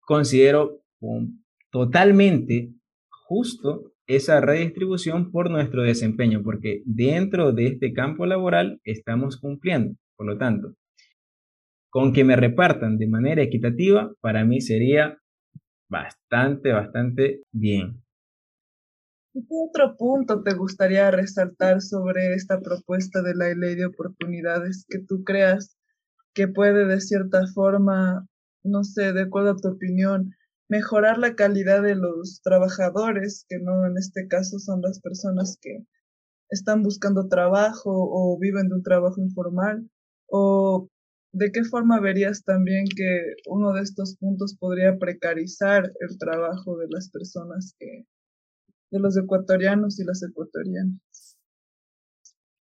considero 0.00 0.80
totalmente 1.70 2.72
justo 3.28 3.92
esa 4.06 4.40
redistribución 4.40 5.30
por 5.30 5.50
nuestro 5.50 5.82
desempeño, 5.82 6.42
porque 6.42 6.82
dentro 6.86 7.52
de 7.52 7.66
este 7.66 7.92
campo 7.92 8.26
laboral 8.26 8.80
estamos 8.84 9.36
cumpliendo. 9.36 9.94
Por 10.16 10.26
lo 10.26 10.38
tanto, 10.38 10.74
con 11.90 12.12
que 12.12 12.24
me 12.24 12.36
repartan 12.36 12.98
de 12.98 13.08
manera 13.08 13.42
equitativa, 13.42 14.12
para 14.20 14.44
mí 14.44 14.60
sería 14.60 15.18
bastante, 15.88 16.72
bastante 16.72 17.42
bien. 17.52 18.02
¿Qué 19.32 19.42
otro 19.68 19.96
punto 19.96 20.42
te 20.42 20.54
gustaría 20.54 21.10
resaltar 21.10 21.80
sobre 21.80 22.34
esta 22.34 22.60
propuesta 22.60 23.22
de 23.22 23.34
la 23.34 23.54
ley 23.54 23.76
de 23.76 23.86
oportunidades 23.86 24.84
que 24.88 24.98
tú 24.98 25.22
creas 25.22 25.76
que 26.34 26.48
puede 26.48 26.86
de 26.86 27.00
cierta 27.00 27.46
forma, 27.54 28.26
no 28.64 28.84
sé, 28.84 29.12
de 29.12 29.22
acuerdo 29.22 29.50
a 29.50 29.56
tu 29.56 29.68
opinión, 29.68 30.34
mejorar 30.68 31.18
la 31.18 31.34
calidad 31.34 31.82
de 31.82 31.94
los 31.94 32.40
trabajadores, 32.42 33.44
que 33.48 33.58
no 33.58 33.86
en 33.86 33.96
este 33.96 34.28
caso 34.28 34.58
son 34.58 34.82
las 34.82 35.00
personas 35.00 35.58
que 35.60 35.84
están 36.50 36.82
buscando 36.82 37.28
trabajo 37.28 37.90
o 37.92 38.38
viven 38.38 38.68
de 38.68 38.76
un 38.76 38.82
trabajo 38.82 39.20
informal? 39.20 39.88
¿O 40.26 40.88
de 41.38 41.52
qué 41.52 41.64
forma 41.64 42.00
verías 42.00 42.42
también 42.42 42.84
que 42.94 43.34
uno 43.46 43.72
de 43.72 43.82
estos 43.82 44.16
puntos 44.16 44.56
podría 44.58 44.98
precarizar 44.98 45.92
el 46.00 46.18
trabajo 46.18 46.76
de 46.78 46.86
las 46.90 47.10
personas 47.10 47.74
que, 47.78 48.04
de 48.90 48.98
los 48.98 49.16
ecuatorianos 49.16 50.00
y 50.00 50.04
las 50.04 50.22
ecuatorianas? 50.22 51.38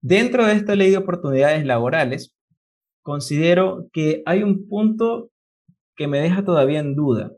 Dentro 0.01 0.47
de 0.47 0.55
esta 0.55 0.75
ley 0.75 0.91
de 0.91 0.97
oportunidades 0.97 1.65
laborales, 1.67 2.35
considero 3.03 3.89
que 3.93 4.23
hay 4.25 4.43
un 4.43 4.67
punto 4.69 5.31
que 5.95 6.09
me 6.09 6.21
deja 6.21 6.45
todavía 6.45 6.81
en 6.81 6.95
duda 6.95 7.31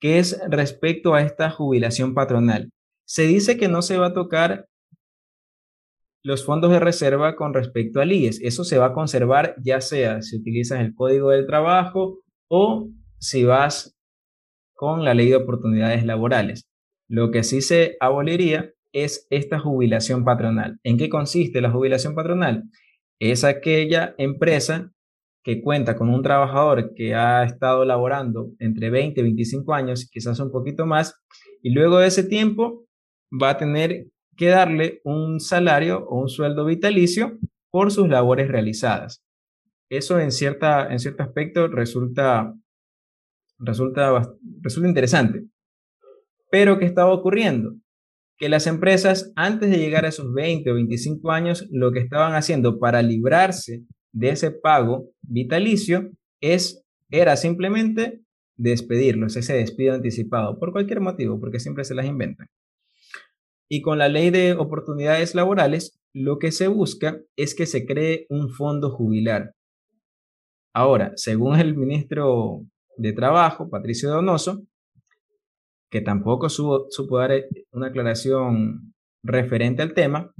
que 0.00 0.18
es 0.18 0.38
respecto 0.48 1.14
a 1.14 1.22
esta 1.22 1.50
jubilación 1.50 2.14
patronal. 2.14 2.70
Se 3.06 3.22
dice 3.22 3.56
que 3.56 3.68
no 3.68 3.82
se 3.82 3.96
va 3.96 4.08
a 4.08 4.12
tocar 4.12 4.66
los 6.26 6.44
fondos 6.44 6.72
de 6.72 6.80
reserva 6.80 7.36
con 7.36 7.54
respecto 7.54 8.00
al 8.00 8.10
IES. 8.10 8.40
Eso 8.42 8.64
se 8.64 8.78
va 8.78 8.86
a 8.86 8.92
conservar 8.92 9.54
ya 9.62 9.80
sea 9.80 10.22
si 10.22 10.36
utilizas 10.36 10.80
el 10.80 10.92
código 10.92 11.30
del 11.30 11.46
trabajo 11.46 12.18
o 12.48 12.88
si 13.20 13.44
vas 13.44 13.96
con 14.74 15.04
la 15.04 15.14
ley 15.14 15.28
de 15.28 15.36
oportunidades 15.36 16.04
laborales. 16.04 16.66
Lo 17.08 17.30
que 17.30 17.44
sí 17.44 17.60
se 17.60 17.96
aboliría 18.00 18.72
es 18.92 19.28
esta 19.30 19.60
jubilación 19.60 20.24
patronal. 20.24 20.80
¿En 20.82 20.98
qué 20.98 21.08
consiste 21.08 21.60
la 21.60 21.70
jubilación 21.70 22.16
patronal? 22.16 22.64
Es 23.20 23.44
aquella 23.44 24.16
empresa 24.18 24.90
que 25.44 25.62
cuenta 25.62 25.94
con 25.94 26.08
un 26.08 26.24
trabajador 26.24 26.92
que 26.96 27.14
ha 27.14 27.44
estado 27.44 27.84
laborando 27.84 28.50
entre 28.58 28.90
20 28.90 29.20
y 29.20 29.22
25 29.22 29.74
años, 29.74 30.08
quizás 30.10 30.40
un 30.40 30.50
poquito 30.50 30.86
más, 30.86 31.22
y 31.62 31.70
luego 31.70 31.98
de 31.98 32.08
ese 32.08 32.24
tiempo 32.24 32.84
va 33.30 33.50
a 33.50 33.58
tener 33.58 34.08
que 34.36 34.48
darle 34.48 35.00
un 35.04 35.40
salario 35.40 36.04
o 36.06 36.20
un 36.20 36.28
sueldo 36.28 36.64
vitalicio 36.64 37.38
por 37.70 37.90
sus 37.90 38.08
labores 38.08 38.48
realizadas. 38.48 39.22
Eso 39.88 40.18
en, 40.18 40.32
cierta, 40.32 40.92
en 40.92 40.98
cierto 40.98 41.22
aspecto 41.22 41.68
resulta, 41.68 42.52
resulta, 43.58 44.34
resulta 44.60 44.88
interesante. 44.88 45.44
Pero 46.50 46.78
¿qué 46.78 46.84
estaba 46.86 47.12
ocurriendo? 47.12 47.74
Que 48.38 48.48
las 48.48 48.66
empresas, 48.66 49.32
antes 49.36 49.70
de 49.70 49.78
llegar 49.78 50.04
a 50.04 50.08
esos 50.08 50.32
20 50.32 50.70
o 50.70 50.74
25 50.74 51.30
años, 51.30 51.66
lo 51.70 51.92
que 51.92 52.00
estaban 52.00 52.34
haciendo 52.34 52.78
para 52.78 53.02
librarse 53.02 53.84
de 54.12 54.30
ese 54.30 54.50
pago 54.50 55.10
vitalicio 55.22 56.10
es, 56.40 56.84
era 57.10 57.36
simplemente 57.36 58.22
despedirlos, 58.56 59.36
ese 59.36 59.54
despido 59.54 59.94
anticipado, 59.94 60.58
por 60.58 60.72
cualquier 60.72 61.00
motivo, 61.00 61.38
porque 61.38 61.60
siempre 61.60 61.84
se 61.84 61.94
las 61.94 62.06
inventan. 62.06 62.48
Y 63.68 63.82
con 63.82 63.98
la 63.98 64.08
ley 64.08 64.30
de 64.30 64.52
oportunidades 64.52 65.34
laborales, 65.34 65.98
lo 66.12 66.38
que 66.38 66.52
se 66.52 66.68
busca 66.68 67.20
es 67.36 67.54
que 67.54 67.66
se 67.66 67.84
cree 67.84 68.26
un 68.28 68.50
fondo 68.50 68.90
jubilar. 68.90 69.54
Ahora, 70.72 71.12
según 71.16 71.58
el 71.58 71.76
ministro 71.76 72.62
de 72.96 73.12
Trabajo, 73.12 73.68
Patricio 73.68 74.10
Donoso, 74.10 74.62
que 75.90 76.00
tampoco 76.00 76.48
supo 76.48 77.18
dar 77.18 77.32
una 77.72 77.88
aclaración 77.88 78.94
referente 79.22 79.82
al 79.82 79.94
tema, 79.94 80.32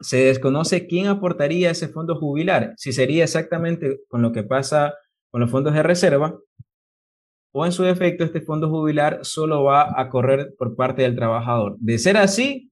se 0.00 0.24
desconoce 0.24 0.86
quién 0.86 1.06
aportaría 1.06 1.70
ese 1.70 1.88
fondo 1.88 2.16
jubilar, 2.16 2.74
si 2.76 2.92
sería 2.92 3.24
exactamente 3.24 4.00
con 4.08 4.22
lo 4.22 4.32
que 4.32 4.44
pasa 4.44 4.94
con 5.30 5.40
los 5.40 5.50
fondos 5.50 5.74
de 5.74 5.82
reserva, 5.82 6.38
o 7.52 7.64
en 7.64 7.72
su 7.72 7.82
defecto 7.82 8.24
este 8.24 8.40
fondo 8.40 8.68
jubilar 8.68 9.20
solo 9.22 9.64
va 9.64 10.00
a 10.00 10.08
correr 10.08 10.54
por 10.58 10.76
parte 10.76 11.02
del 11.02 11.16
trabajador. 11.16 11.76
De 11.78 11.98
ser 11.98 12.16
así, 12.16 12.70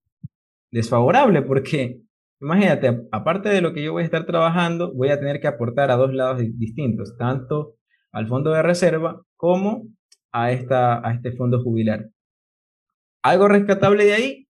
desfavorable, 0.70 1.42
porque 1.42 2.00
imagínate, 2.40 3.02
aparte 3.12 3.48
de 3.48 3.60
lo 3.60 3.72
que 3.72 3.82
yo 3.82 3.92
voy 3.92 4.02
a 4.02 4.06
estar 4.06 4.26
trabajando, 4.26 4.92
voy 4.94 5.08
a 5.08 5.18
tener 5.18 5.40
que 5.40 5.46
aportar 5.46 5.90
a 5.90 5.96
dos 5.96 6.12
lados 6.12 6.42
distintos, 6.58 7.16
tanto 7.16 7.74
al 8.12 8.28
fondo 8.28 8.50
de 8.50 8.62
reserva 8.62 9.22
como 9.36 9.84
a, 10.32 10.52
esta, 10.52 11.06
a 11.06 11.14
este 11.14 11.32
fondo 11.32 11.62
jubilar. 11.62 12.06
Algo 13.22 13.48
rescatable 13.48 14.04
de 14.04 14.12
ahí, 14.12 14.48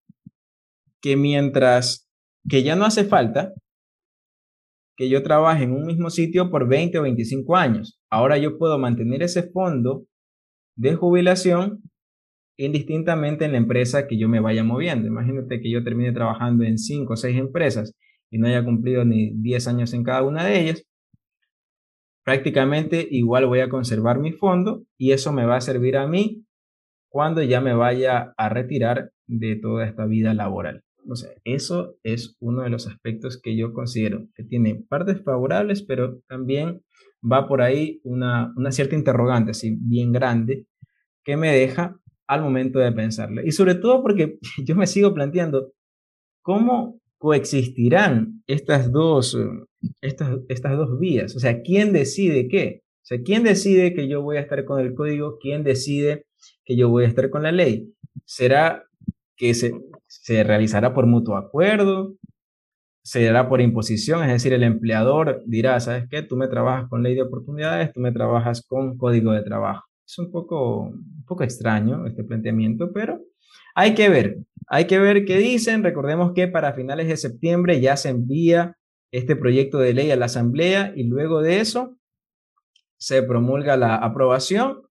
que 1.00 1.16
mientras 1.16 2.08
que 2.48 2.62
ya 2.62 2.76
no 2.76 2.84
hace 2.84 3.04
falta 3.04 3.52
que 4.96 5.08
yo 5.08 5.22
trabaje 5.22 5.64
en 5.64 5.72
un 5.72 5.84
mismo 5.84 6.10
sitio 6.10 6.50
por 6.50 6.66
20 6.66 6.98
o 6.98 7.02
25 7.02 7.56
años. 7.56 8.00
Ahora 8.10 8.38
yo 8.38 8.56
puedo 8.58 8.78
mantener 8.78 9.22
ese 9.22 9.50
fondo 9.50 10.06
de 10.76 10.94
jubilación 10.94 11.82
indistintamente 12.58 13.44
en 13.44 13.52
la 13.52 13.58
empresa 13.58 14.06
que 14.06 14.18
yo 14.18 14.28
me 14.28 14.40
vaya 14.40 14.64
moviendo. 14.64 15.06
Imagínate 15.08 15.60
que 15.60 15.70
yo 15.70 15.84
termine 15.84 16.12
trabajando 16.12 16.64
en 16.64 16.78
5 16.78 17.12
o 17.12 17.16
6 17.16 17.36
empresas 17.36 17.94
y 18.30 18.38
no 18.38 18.46
haya 18.46 18.64
cumplido 18.64 19.04
ni 19.04 19.32
10 19.34 19.68
años 19.68 19.92
en 19.92 20.04
cada 20.04 20.22
una 20.22 20.44
de 20.44 20.60
ellas. 20.60 20.84
Prácticamente 22.24 23.06
igual 23.10 23.46
voy 23.46 23.60
a 23.60 23.68
conservar 23.68 24.18
mi 24.18 24.32
fondo 24.32 24.84
y 24.98 25.12
eso 25.12 25.32
me 25.32 25.46
va 25.46 25.56
a 25.56 25.60
servir 25.60 25.96
a 25.96 26.06
mí 26.06 26.44
cuando 27.08 27.42
ya 27.42 27.60
me 27.60 27.74
vaya 27.74 28.34
a 28.36 28.48
retirar 28.48 29.10
de 29.26 29.56
toda 29.56 29.86
esta 29.86 30.06
vida 30.06 30.34
laboral. 30.34 30.82
O 31.08 31.14
sea, 31.14 31.30
eso 31.44 31.96
es 32.02 32.36
uno 32.40 32.62
de 32.62 32.70
los 32.70 32.88
aspectos 32.88 33.40
que 33.40 33.56
yo 33.56 33.72
considero 33.72 34.26
que 34.34 34.42
tiene 34.42 34.84
partes 34.88 35.22
favorables, 35.22 35.82
pero 35.82 36.20
también 36.26 36.82
va 37.22 37.46
por 37.46 37.62
ahí 37.62 38.00
una, 38.04 38.52
cierta 38.70 38.94
interrogante, 38.94 39.52
así 39.52 39.76
bien 39.80 40.12
grande, 40.12 40.66
que 41.24 41.36
me 41.36 41.52
deja 41.52 41.98
al 42.26 42.42
momento 42.42 42.78
de 42.78 42.92
pensarle. 42.92 43.42
Y 43.44 43.52
sobre 43.52 43.74
todo 43.74 44.02
porque 44.02 44.38
yo 44.64 44.76
me 44.76 44.86
sigo 44.86 45.14
planteando 45.14 45.72
cómo 46.42 47.00
coexistirán 47.18 48.42
estas 48.46 48.92
dos, 48.92 49.36
estas, 50.00 50.38
estas 50.48 50.76
dos 50.76 50.98
vías. 50.98 51.34
O 51.34 51.40
sea, 51.40 51.62
¿quién 51.62 51.92
decide 51.92 52.48
qué? 52.48 52.82
O 52.82 53.06
sea, 53.06 53.18
¿quién 53.24 53.44
decide 53.44 53.94
que 53.94 54.08
yo 54.08 54.22
voy 54.22 54.36
a 54.36 54.40
estar 54.40 54.64
con 54.64 54.80
el 54.80 54.94
código? 54.94 55.38
¿Quién 55.40 55.62
decide 55.62 56.26
que 56.64 56.76
yo 56.76 56.88
voy 56.88 57.04
a 57.04 57.08
estar 57.08 57.30
con 57.30 57.42
la 57.42 57.52
ley? 57.52 57.94
¿Será 58.24 58.84
que 59.36 59.54
se, 59.54 59.72
se 60.06 60.42
realizará 60.42 60.92
por 60.92 61.06
mutuo 61.06 61.36
acuerdo, 61.36 62.16
se 63.06 63.28
hará 63.28 63.48
por 63.48 63.60
imposición, 63.60 64.24
es 64.24 64.30
decir, 64.30 64.52
el 64.52 64.64
empleador 64.64 65.40
dirá, 65.46 65.78
¿sabes 65.78 66.08
qué? 66.10 66.22
Tú 66.22 66.36
me 66.36 66.48
trabajas 66.48 66.88
con 66.88 67.04
ley 67.04 67.14
de 67.14 67.22
oportunidades, 67.22 67.92
tú 67.92 68.00
me 68.00 68.10
trabajas 68.10 68.66
con 68.66 68.98
código 68.98 69.30
de 69.30 69.44
trabajo. 69.44 69.84
Es 70.04 70.18
un 70.18 70.32
poco, 70.32 70.88
un 70.88 71.24
poco 71.24 71.44
extraño 71.44 72.04
este 72.08 72.24
planteamiento, 72.24 72.90
pero 72.92 73.20
hay 73.76 73.94
que 73.94 74.08
ver, 74.08 74.38
hay 74.66 74.88
que 74.88 74.98
ver 74.98 75.24
qué 75.24 75.38
dicen. 75.38 75.84
Recordemos 75.84 76.32
que 76.34 76.48
para 76.48 76.72
finales 76.72 77.06
de 77.06 77.16
septiembre 77.16 77.80
ya 77.80 77.96
se 77.96 78.08
envía 78.08 78.76
este 79.12 79.36
proyecto 79.36 79.78
de 79.78 79.94
ley 79.94 80.10
a 80.10 80.16
la 80.16 80.26
Asamblea 80.26 80.92
y 80.96 81.04
luego 81.04 81.42
de 81.42 81.60
eso 81.60 81.96
se 82.98 83.22
promulga 83.22 83.76
la 83.76 83.94
aprobación 83.94 84.82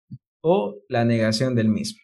o 0.40 0.76
la 0.88 1.04
negación 1.04 1.56
del 1.56 1.68
mismo. 1.68 2.03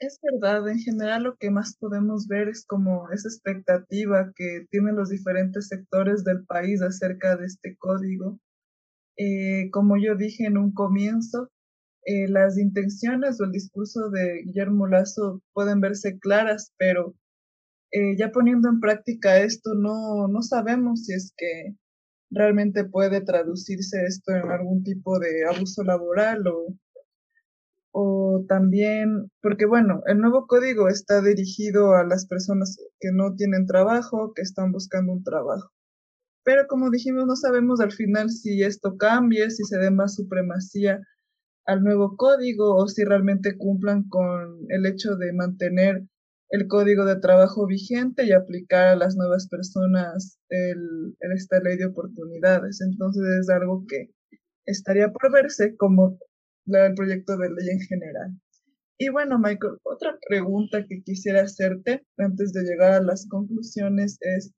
Es 0.00 0.20
verdad, 0.22 0.68
en 0.68 0.78
general 0.78 1.24
lo 1.24 1.36
que 1.36 1.50
más 1.50 1.76
podemos 1.76 2.28
ver 2.28 2.48
es 2.48 2.64
como 2.64 3.10
esa 3.10 3.28
expectativa 3.28 4.32
que 4.36 4.66
tienen 4.70 4.94
los 4.94 5.08
diferentes 5.08 5.68
sectores 5.68 6.22
del 6.22 6.44
país 6.46 6.80
acerca 6.82 7.36
de 7.36 7.46
este 7.46 7.76
código. 7.76 8.38
Eh, 9.16 9.70
como 9.72 9.96
yo 9.96 10.14
dije 10.14 10.44
en 10.46 10.56
un 10.56 10.72
comienzo, 10.72 11.50
eh, 12.04 12.28
las 12.28 12.58
intenciones 12.58 13.40
o 13.40 13.44
el 13.44 13.50
discurso 13.50 14.08
de 14.10 14.42
Guillermo 14.44 14.86
Lazo 14.86 15.42
pueden 15.52 15.80
verse 15.80 16.18
claras, 16.20 16.72
pero 16.78 17.16
eh, 17.90 18.16
ya 18.16 18.30
poniendo 18.30 18.68
en 18.68 18.78
práctica 18.78 19.38
esto, 19.38 19.74
no, 19.74 20.28
no 20.28 20.42
sabemos 20.42 21.06
si 21.06 21.14
es 21.14 21.34
que 21.36 21.74
realmente 22.30 22.84
puede 22.84 23.20
traducirse 23.22 24.04
esto 24.04 24.32
en 24.32 24.48
algún 24.48 24.84
tipo 24.84 25.18
de 25.18 25.44
abuso 25.46 25.82
laboral 25.82 26.46
o, 26.46 26.76
o 28.00 28.44
también, 28.46 29.28
porque 29.42 29.66
bueno, 29.66 30.02
el 30.06 30.18
nuevo 30.18 30.46
código 30.46 30.88
está 30.88 31.20
dirigido 31.20 31.96
a 31.96 32.04
las 32.04 32.26
personas 32.26 32.78
que 33.00 33.10
no 33.12 33.34
tienen 33.34 33.66
trabajo, 33.66 34.32
que 34.34 34.42
están 34.42 34.70
buscando 34.70 35.12
un 35.12 35.24
trabajo. 35.24 35.72
Pero 36.44 36.68
como 36.68 36.90
dijimos, 36.90 37.26
no 37.26 37.34
sabemos 37.34 37.80
al 37.80 37.90
final 37.90 38.30
si 38.30 38.62
esto 38.62 38.96
cambie, 38.96 39.50
si 39.50 39.64
se 39.64 39.78
dé 39.78 39.90
más 39.90 40.14
supremacía 40.14 41.00
al 41.66 41.82
nuevo 41.82 42.16
código 42.16 42.76
o 42.76 42.86
si 42.86 43.04
realmente 43.04 43.58
cumplan 43.58 44.08
con 44.08 44.60
el 44.68 44.86
hecho 44.86 45.16
de 45.16 45.32
mantener 45.32 46.04
el 46.50 46.68
código 46.68 47.04
de 47.04 47.16
trabajo 47.16 47.66
vigente 47.66 48.24
y 48.24 48.32
aplicar 48.32 48.86
a 48.86 48.96
las 48.96 49.16
nuevas 49.16 49.48
personas 49.48 50.38
el, 50.50 51.16
esta 51.34 51.58
ley 51.60 51.76
de 51.76 51.86
oportunidades. 51.86 52.80
Entonces 52.80 53.24
es 53.40 53.50
algo 53.50 53.84
que 53.88 54.10
estaría 54.66 55.10
por 55.10 55.32
verse 55.32 55.76
como 55.76 56.18
el 56.74 56.94
proyecto 56.94 57.36
de 57.36 57.50
ley 57.50 57.68
en 57.70 57.80
general. 57.80 58.38
Y 58.98 59.10
bueno, 59.10 59.38
Michael, 59.38 59.78
otra 59.84 60.18
pregunta 60.28 60.84
que 60.84 61.02
quisiera 61.02 61.42
hacerte 61.42 62.04
antes 62.16 62.52
de 62.52 62.62
llegar 62.64 62.92
a 62.92 63.00
las 63.00 63.28
conclusiones 63.28 64.18
es, 64.20 64.52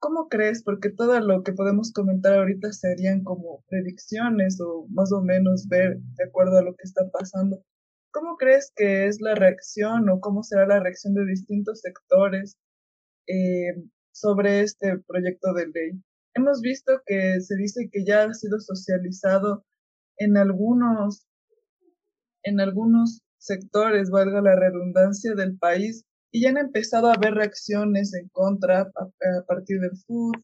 ¿cómo 0.00 0.28
crees? 0.28 0.62
Porque 0.64 0.90
todo 0.90 1.18
lo 1.20 1.42
que 1.44 1.52
podemos 1.52 1.92
comentar 1.92 2.34
ahorita 2.34 2.72
serían 2.72 3.22
como 3.22 3.62
predicciones 3.68 4.60
o 4.60 4.86
más 4.90 5.12
o 5.12 5.22
menos 5.22 5.68
ver 5.68 5.98
de 5.98 6.24
acuerdo 6.24 6.58
a 6.58 6.62
lo 6.62 6.74
que 6.74 6.82
está 6.82 7.08
pasando. 7.10 7.62
¿Cómo 8.10 8.36
crees 8.36 8.72
que 8.74 9.06
es 9.06 9.20
la 9.20 9.34
reacción 9.34 10.08
o 10.08 10.20
cómo 10.20 10.42
será 10.42 10.66
la 10.66 10.80
reacción 10.80 11.14
de 11.14 11.26
distintos 11.26 11.80
sectores 11.80 12.56
eh, 13.28 13.74
sobre 14.10 14.62
este 14.62 14.98
proyecto 15.06 15.52
de 15.52 15.66
ley? 15.68 16.02
Hemos 16.34 16.60
visto 16.60 17.02
que 17.06 17.40
se 17.40 17.56
dice 17.56 17.88
que 17.92 18.04
ya 18.04 18.24
ha 18.24 18.34
sido 18.34 18.58
socializado 18.58 19.64
en 20.18 20.36
algunos, 20.36 21.25
en 22.46 22.60
algunos 22.60 23.22
sectores, 23.38 24.10
valga 24.10 24.40
la 24.40 24.54
redundancia, 24.54 25.34
del 25.34 25.58
país 25.58 26.04
y 26.30 26.42
ya 26.42 26.50
han 26.50 26.58
empezado 26.58 27.08
a 27.08 27.14
haber 27.14 27.34
reacciones 27.34 28.14
en 28.14 28.28
contra 28.28 28.82
a, 28.82 29.44
partir 29.46 29.80
del 29.80 29.96
FUD, 30.06 30.34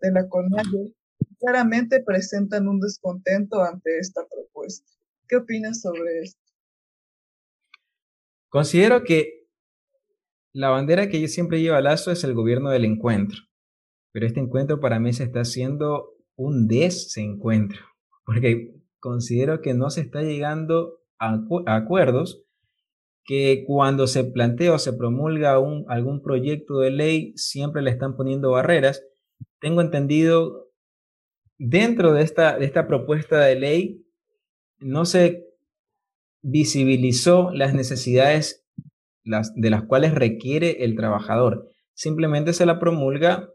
de 0.00 0.12
la 0.12 0.28
CONAGE. 0.28 0.94
Claramente 1.38 2.02
presentan 2.02 2.68
un 2.68 2.80
descontento 2.80 3.62
ante 3.62 3.98
esta 3.98 4.22
propuesta. 4.28 4.90
¿Qué 5.28 5.36
opinas 5.36 5.82
sobre 5.82 6.20
esto? 6.22 6.40
Considero 8.48 9.04
que 9.04 9.46
la 10.52 10.70
bandera 10.70 11.08
que 11.08 11.20
yo 11.20 11.28
siempre 11.28 11.60
llevo 11.60 11.76
al 11.76 11.84
lazo 11.84 12.12
es 12.12 12.24
el 12.24 12.34
gobierno 12.34 12.70
del 12.70 12.84
encuentro, 12.84 13.38
pero 14.12 14.26
este 14.26 14.40
encuentro 14.40 14.80
para 14.80 15.00
mí 15.00 15.12
se 15.12 15.24
está 15.24 15.40
haciendo 15.40 16.14
un 16.34 16.66
desencuentro, 16.66 17.80
porque 18.24 18.74
considero 19.00 19.60
que 19.60 19.74
no 19.74 19.90
se 19.90 20.02
está 20.02 20.22
llegando 20.22 21.01
acuerdos 21.66 22.42
que 23.24 23.64
cuando 23.66 24.06
se 24.06 24.24
plantea 24.24 24.74
o 24.74 24.78
se 24.78 24.92
promulga 24.92 25.52
algún 25.52 26.22
proyecto 26.22 26.80
de 26.80 26.90
ley 26.90 27.32
siempre 27.36 27.82
le 27.82 27.90
están 27.90 28.16
poniendo 28.16 28.50
barreras. 28.50 29.04
Tengo 29.60 29.80
entendido, 29.80 30.70
dentro 31.58 32.12
de 32.12 32.22
esta, 32.22 32.58
de 32.58 32.64
esta 32.64 32.86
propuesta 32.86 33.40
de 33.40 33.54
ley, 33.54 34.04
no 34.80 35.04
se 35.04 35.46
visibilizó 36.42 37.52
las 37.52 37.74
necesidades 37.74 38.66
de 39.24 39.70
las 39.70 39.84
cuales 39.84 40.14
requiere 40.14 40.84
el 40.84 40.96
trabajador. 40.96 41.68
Simplemente 41.94 42.52
se 42.52 42.66
la 42.66 42.80
promulga 42.80 43.48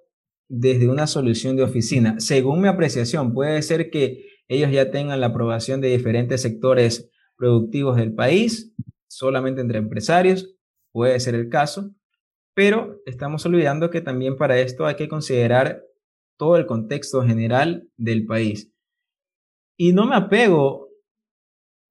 desde 0.48 0.88
una 0.88 1.08
solución 1.08 1.58
de 1.58 1.64
oficina. 1.64 2.20
Según 2.20 2.62
mi 2.62 2.70
apreciación, 2.70 3.34
puede 3.34 3.62
ser 3.62 3.90
que 3.90 4.24
ellos 4.48 4.72
ya 4.72 4.92
tengan 4.92 5.20
la 5.20 5.28
aprobación 5.28 5.82
de 5.82 5.90
diferentes 5.90 6.42
sectores 6.42 7.12
productivos 7.38 7.96
del 7.96 8.14
país, 8.14 8.74
solamente 9.08 9.62
entre 9.62 9.78
empresarios, 9.78 10.56
puede 10.92 11.20
ser 11.20 11.36
el 11.36 11.50
caso, 11.50 11.92
pero 12.54 13.02
estamos 13.06 13.46
olvidando 13.46 13.90
que 13.90 14.02
también 14.02 14.36
para 14.36 14.60
esto 14.60 14.86
hay 14.86 14.96
que 14.96 15.08
considerar 15.08 15.84
todo 16.38 16.58
el 16.58 16.66
contexto 16.66 17.24
general 17.24 17.88
del 17.98 18.26
país. 18.26 18.74
Y 19.78 19.94
no 19.94 20.08
me 20.08 20.16
apego 20.16 20.90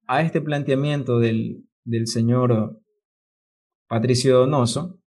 a 0.07 0.21
este 0.21 0.41
planteamiento 0.41 1.19
del, 1.19 1.63
señor 2.05 2.79
Patricio 3.87 4.39
Donoso 4.39 4.99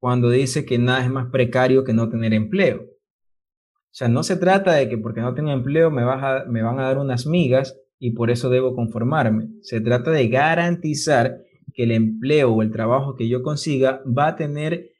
cuando 0.00 0.30
dice 0.30 0.64
que 0.64 0.78
nada 0.78 1.04
es 1.04 1.10
más 1.10 1.30
precario 1.30 1.84
que 1.84 1.92
no 1.92 2.08
tener 2.08 2.32
empleo. 2.32 2.82
O 2.82 3.94
sea, 3.98 4.08
no 4.08 4.22
se 4.22 4.36
trata 4.36 4.72
de 4.72 4.88
que 4.88 4.96
porque 4.96 5.20
no 5.20 5.34
tengo 5.34 5.50
empleo 5.50 5.90
me, 5.90 6.02
me 6.02 6.62
van 6.62 6.78
a 6.78 6.84
dar 6.84 6.98
unas 6.98 7.26
migas 7.26 7.78
y 7.98 8.12
por 8.12 8.30
eso 8.30 8.50
debo 8.50 8.74
conformarme. 8.74 9.48
Se 9.62 9.80
trata 9.80 10.10
de 10.10 10.28
garantizar 10.28 11.38
que 11.74 11.84
el 11.84 11.92
empleo 11.92 12.52
o 12.52 12.62
el 12.62 12.70
trabajo 12.70 13.14
que 13.14 13.28
yo 13.28 13.42
consiga 13.42 14.02
va 14.06 14.28
a 14.28 14.36
tener 14.36 14.90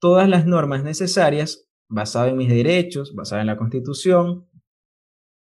todas 0.00 0.28
las 0.28 0.46
normas 0.46 0.84
necesarias 0.84 1.68
basado 1.88 2.28
en 2.28 2.36
mis 2.36 2.48
derechos, 2.48 3.14
basado 3.14 3.40
en 3.40 3.46
la 3.46 3.56
Constitución, 3.56 4.46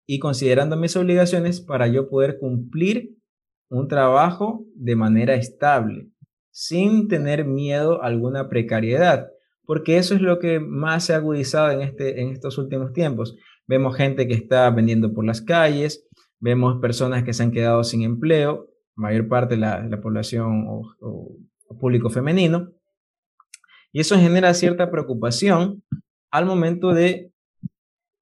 y 0.05 0.19
considerando 0.19 0.75
mis 0.75 0.95
obligaciones 0.95 1.61
para 1.61 1.87
yo 1.87 2.09
poder 2.09 2.39
cumplir 2.39 3.15
un 3.69 3.87
trabajo 3.87 4.65
de 4.73 4.95
manera 4.95 5.35
estable, 5.35 6.09
sin 6.49 7.07
tener 7.07 7.45
miedo 7.45 8.01
a 8.01 8.07
alguna 8.07 8.49
precariedad, 8.49 9.29
porque 9.65 9.97
eso 9.97 10.15
es 10.15 10.21
lo 10.21 10.39
que 10.39 10.59
más 10.59 11.05
se 11.05 11.13
ha 11.13 11.17
agudizado 11.17 11.69
en, 11.69 11.81
este, 11.81 12.21
en 12.21 12.29
estos 12.29 12.57
últimos 12.57 12.91
tiempos. 12.91 13.35
Vemos 13.67 13.95
gente 13.95 14.27
que 14.27 14.33
está 14.33 14.71
vendiendo 14.71 15.13
por 15.13 15.25
las 15.25 15.41
calles, 15.41 16.08
vemos 16.39 16.79
personas 16.81 17.23
que 17.23 17.33
se 17.33 17.43
han 17.43 17.51
quedado 17.51 17.83
sin 17.83 18.03
empleo, 18.03 18.67
mayor 18.95 19.27
parte 19.27 19.55
de 19.55 19.61
la, 19.61 20.01
población 20.01 20.65
o 20.67 21.77
público 21.79 22.09
femenino, 22.09 22.71
y 23.91 24.01
eso 24.01 24.17
genera 24.17 24.53
cierta 24.53 24.91
preocupación 24.91 25.83
al 26.31 26.45
momento 26.45 26.93
de 26.93 27.31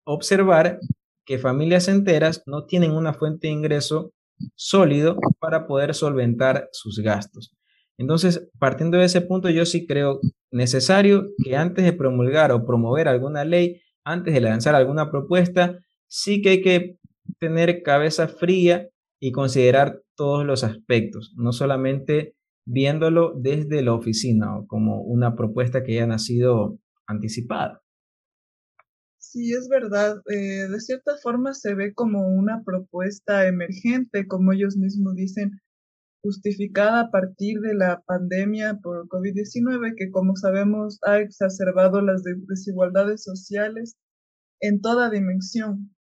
observar 0.05 0.79
que 1.25 1.37
familias 1.37 1.89
enteras 1.89 2.43
no 2.45 2.65
tienen 2.65 2.91
una 2.91 3.13
fuente 3.13 3.47
de 3.47 3.53
ingreso 3.53 4.13
sólido 4.55 5.17
para 5.39 5.67
poder 5.67 5.93
solventar 5.93 6.69
sus 6.71 6.99
gastos. 6.99 7.53
Entonces, 7.97 8.47
partiendo 8.59 8.97
de 8.97 9.05
ese 9.05 9.21
punto, 9.21 9.49
yo 9.49 9.65
sí 9.65 9.85
creo 9.85 10.21
necesario 10.51 11.27
que 11.43 11.57
antes 11.57 11.83
de 11.83 11.93
promulgar 11.93 12.51
o 12.51 12.65
promover 12.65 13.07
alguna 13.07 13.43
ley, 13.43 13.81
antes 14.05 14.33
de 14.33 14.39
lanzar 14.39 14.75
alguna 14.75 15.11
propuesta, 15.11 15.77
sí 16.07 16.41
que 16.41 16.49
hay 16.49 16.61
que 16.61 16.97
tener 17.39 17.83
cabeza 17.83 18.27
fría 18.27 18.89
y 19.19 19.31
considerar 19.31 20.01
todos 20.15 20.45
los 20.45 20.63
aspectos, 20.63 21.33
no 21.37 21.51
solamente 21.51 22.35
viéndolo 22.65 23.33
desde 23.39 23.81
la 23.81 23.93
oficina 23.93 24.57
o 24.57 24.67
como 24.67 25.01
una 25.01 25.35
propuesta 25.35 25.83
que 25.83 25.93
haya 25.93 26.07
nacido 26.07 26.79
anticipada. 27.07 27.81
Sí, 29.19 29.53
es 29.53 29.67
verdad. 29.69 30.21
Eh, 30.29 30.67
de 30.69 30.79
cierta 30.79 31.17
forma 31.21 31.53
se 31.53 31.75
ve 31.75 31.93
como 31.93 32.27
una 32.27 32.63
propuesta 32.63 33.47
emergente, 33.47 34.27
como 34.27 34.53
ellos 34.53 34.77
mismos 34.77 35.15
dicen, 35.15 35.59
justificada 36.21 37.01
a 37.01 37.11
partir 37.11 37.59
de 37.59 37.73
la 37.73 38.01
pandemia 38.05 38.79
por 38.81 39.07
COVID-19, 39.07 39.95
que 39.97 40.11
como 40.11 40.35
sabemos 40.35 40.99
ha 41.03 41.19
exacerbado 41.19 42.01
las 42.01 42.23
desigualdades 42.23 43.23
sociales 43.23 43.95
en 44.59 44.81
toda 44.81 45.09
dimensión. 45.09 45.95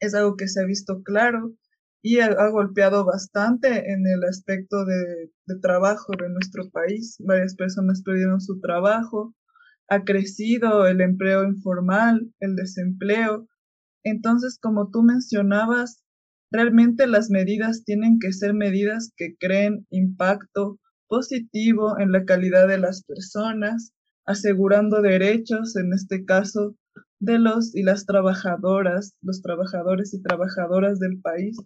Es 0.00 0.14
algo 0.14 0.36
que 0.36 0.48
se 0.48 0.62
ha 0.62 0.64
visto 0.64 1.02
claro 1.02 1.54
y 2.02 2.20
ha, 2.20 2.48
golpeado 2.48 3.04
bastante 3.04 3.92
en 3.92 4.06
el 4.06 4.24
aspecto 4.24 4.84
de, 4.84 5.30
trabajo 5.60 6.12
de 6.18 6.30
nuestro 6.30 6.70
país. 6.70 7.16
Varias 7.20 7.54
personas 7.54 8.02
perdieron 8.02 8.40
su 8.40 8.60
trabajo, 8.60 9.34
ha 9.88 10.04
crecido 10.04 10.86
el 10.86 11.00
empleo 11.00 11.44
informal, 11.44 12.32
el 12.40 12.56
desempleo. 12.56 13.46
Entonces, 14.02 14.58
como 14.60 14.90
tú 14.90 15.02
mencionabas, 15.02 16.02
realmente 16.50 17.06
las 17.06 17.28
medidas 17.28 17.84
tienen 17.84 18.18
que 18.18 18.32
ser 18.32 18.54
medidas 18.54 19.12
que 19.16 19.36
creen 19.38 19.86
impacto 19.90 20.80
positivo 21.06 21.98
en 21.98 22.12
la 22.12 22.24
calidad 22.24 22.66
de 22.66 22.78
las 22.78 23.02
personas, 23.04 23.92
asegurando 24.24 25.02
derechos, 25.02 25.76
en 25.76 25.92
este 25.92 26.24
caso, 26.24 26.76
de 27.20 27.38
los 27.38 27.74
y 27.74 27.82
las 27.82 28.06
trabajadoras, 28.06 29.14
los 29.22 29.42
trabajadores 29.42 30.14
y 30.14 30.22
trabajadoras 30.22 30.98
del 30.98 31.20
país. 31.20 31.56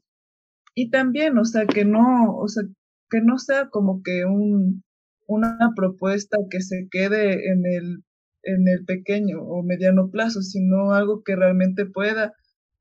Y 0.74 0.90
también, 0.90 1.38
o 1.38 1.44
sea, 1.44 1.66
que 1.66 1.84
no, 1.84 2.36
o 2.36 2.48
sea, 2.48 2.64
que 3.10 3.20
no 3.22 3.38
sea 3.38 3.68
como 3.70 4.02
que 4.02 4.24
un, 4.24 4.82
una 5.26 5.72
propuesta 5.76 6.36
que 6.50 6.60
se 6.60 6.88
quede 6.90 7.50
en 7.50 7.66
el 7.66 8.04
en 8.44 8.68
el 8.68 8.84
pequeño 8.84 9.42
o 9.42 9.62
mediano 9.62 10.10
plazo, 10.10 10.42
sino 10.42 10.92
algo 10.92 11.22
que 11.24 11.36
realmente 11.36 11.86
pueda 11.86 12.34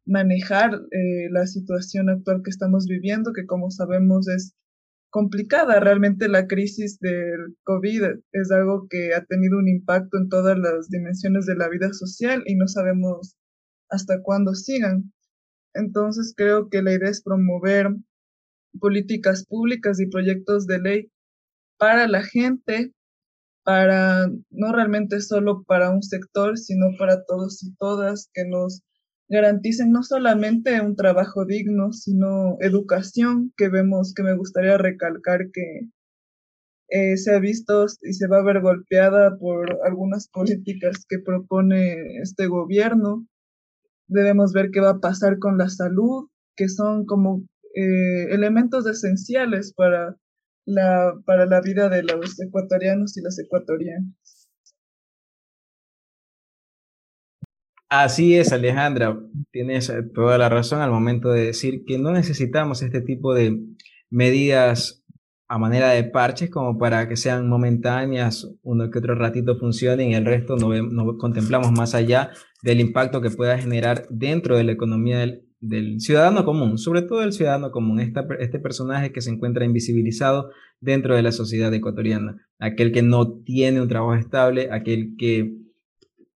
manejar 0.05 0.73
eh, 0.91 1.29
la 1.31 1.47
situación 1.47 2.09
actual 2.09 2.41
que 2.43 2.49
estamos 2.49 2.85
viviendo, 2.87 3.31
que 3.33 3.45
como 3.45 3.71
sabemos 3.71 4.27
es 4.27 4.53
complicada. 5.13 5.79
Realmente 5.79 6.27
la 6.27 6.47
crisis 6.47 6.99
del 6.99 7.55
COVID 7.65 8.03
es 8.31 8.51
algo 8.51 8.87
que 8.89 9.13
ha 9.13 9.23
tenido 9.23 9.59
un 9.59 9.67
impacto 9.67 10.17
en 10.17 10.27
todas 10.27 10.57
las 10.57 10.89
dimensiones 10.89 11.45
de 11.45 11.55
la 11.55 11.69
vida 11.69 11.93
social 11.93 12.41
y 12.47 12.55
no 12.55 12.67
sabemos 12.67 13.37
hasta 13.89 14.23
cuándo 14.23 14.55
sigan. 14.55 15.13
Entonces 15.75 16.33
creo 16.35 16.67
que 16.67 16.81
la 16.81 16.93
idea 16.93 17.09
es 17.09 17.21
promover 17.21 17.89
políticas 18.79 19.45
públicas 19.45 19.99
y 19.99 20.07
proyectos 20.07 20.65
de 20.65 20.79
ley 20.79 21.11
para 21.77 22.07
la 22.07 22.23
gente, 22.23 22.91
para 23.63 24.31
no 24.49 24.71
realmente 24.73 25.21
solo 25.21 25.63
para 25.67 25.91
un 25.91 26.01
sector, 26.01 26.57
sino 26.57 26.87
para 26.97 27.23
todos 27.25 27.61
y 27.61 27.75
todas, 27.75 28.31
que 28.33 28.45
nos 28.45 28.81
garanticen 29.33 29.91
no 29.91 30.03
solamente 30.03 30.79
un 30.79 30.95
trabajo 30.95 31.45
digno, 31.45 31.91
sino 31.91 32.55
educación, 32.59 33.51
que 33.57 33.67
vemos 33.67 34.13
que 34.13 34.21
me 34.21 34.35
gustaría 34.35 34.77
recalcar 34.77 35.49
que 35.51 35.89
eh, 36.89 37.17
se 37.17 37.33
ha 37.33 37.39
visto 37.39 37.87
y 38.03 38.13
se 38.13 38.27
va 38.27 38.37
a 38.37 38.43
ver 38.43 38.61
golpeada 38.61 39.35
por 39.39 39.79
algunas 39.83 40.27
políticas 40.27 41.05
que 41.09 41.17
propone 41.17 42.19
este 42.21 42.45
gobierno. 42.45 43.25
Debemos 44.07 44.53
ver 44.53 44.69
qué 44.71 44.79
va 44.79 44.91
a 44.91 44.99
pasar 44.99 45.39
con 45.39 45.57
la 45.57 45.69
salud, 45.69 46.29
que 46.55 46.69
son 46.69 47.05
como 47.05 47.43
eh, 47.75 48.27
elementos 48.29 48.85
esenciales 48.85 49.73
para 49.73 50.15
la, 50.65 51.13
para 51.25 51.47
la 51.47 51.61
vida 51.61 51.89
de 51.89 52.03
los 52.03 52.39
ecuatorianos 52.39 53.17
y 53.17 53.21
las 53.21 53.39
ecuatorianas. 53.39 54.42
Así 57.95 58.35
es, 58.35 58.51
Alejandra. 58.51 59.19
Tienes 59.51 59.87
eh, 59.89 60.01
toda 60.01 60.39
la 60.39 60.49
razón 60.49 60.81
al 60.81 60.89
momento 60.89 61.29
de 61.29 61.45
decir 61.45 61.85
que 61.85 61.99
no 61.99 62.09
necesitamos 62.09 62.81
este 62.81 63.01
tipo 63.01 63.35
de 63.35 63.59
medidas 64.09 65.03
a 65.47 65.59
manera 65.59 65.91
de 65.91 66.03
parches 66.03 66.49
como 66.49 66.79
para 66.79 67.07
que 67.07 67.17
sean 67.17 67.47
momentáneas, 67.47 68.49
uno 68.63 68.89
que 68.89 68.97
otro 68.97 69.13
ratito 69.13 69.59
funcionen 69.59 70.09
y 70.09 70.15
el 70.15 70.25
resto 70.25 70.55
no, 70.55 70.73
no 70.73 71.17
contemplamos 71.19 71.71
más 71.71 71.93
allá 71.93 72.31
del 72.63 72.79
impacto 72.79 73.21
que 73.21 73.29
pueda 73.29 73.59
generar 73.59 74.07
dentro 74.09 74.57
de 74.57 74.63
la 74.63 74.71
economía 74.71 75.19
del, 75.19 75.43
del 75.59 76.01
ciudadano 76.01 76.45
común, 76.45 76.79
sobre 76.79 77.03
todo 77.03 77.21
el 77.21 77.31
ciudadano 77.31 77.69
común, 77.69 77.99
este 77.99 78.57
personaje 78.57 79.11
que 79.11 79.21
se 79.21 79.29
encuentra 79.29 79.65
invisibilizado 79.65 80.49
dentro 80.81 81.15
de 81.15 81.21
la 81.21 81.31
sociedad 81.31 81.71
ecuatoriana, 81.71 82.43
aquel 82.57 82.91
que 82.91 83.03
no 83.03 83.33
tiene 83.43 83.81
un 83.81 83.87
trabajo 83.87 84.15
estable, 84.15 84.69
aquel 84.71 85.13
que 85.15 85.62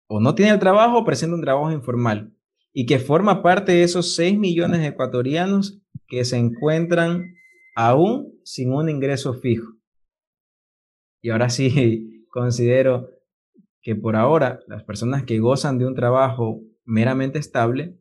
o 0.08 0.20
no 0.20 0.36
tiene 0.36 0.52
el 0.52 0.60
trabajo 0.60 1.00
o 1.00 1.06
presenta 1.06 1.36
un 1.36 1.42
trabajo 1.42 1.72
informal 1.72 2.34
y 2.74 2.86
que 2.86 3.00
forma 3.00 3.42
parte 3.42 3.72
de 3.74 3.84
esos 3.84 4.16
6 4.16 4.38
millones 4.38 4.82
de 4.82 4.88
ecuatorianos 4.88 5.82
que 6.08 6.24
se 6.26 6.38
encuentran 6.38 7.36
aún 7.76 8.40
sin 8.44 8.72
un 8.72 8.90
ingreso 8.90 9.34
fijo. 9.34 9.74
Y 11.22 11.30
ahora 11.30 11.50
sí 11.50 12.26
considero 12.32 13.10
que 13.82 13.96
por 13.96 14.16
ahora 14.16 14.60
las 14.68 14.84
personas 14.84 15.24
que 15.24 15.40
gozan 15.40 15.78
de 15.78 15.86
un 15.86 15.96
trabajo 15.96 16.62
meramente 16.86 17.40
estable 17.40 17.98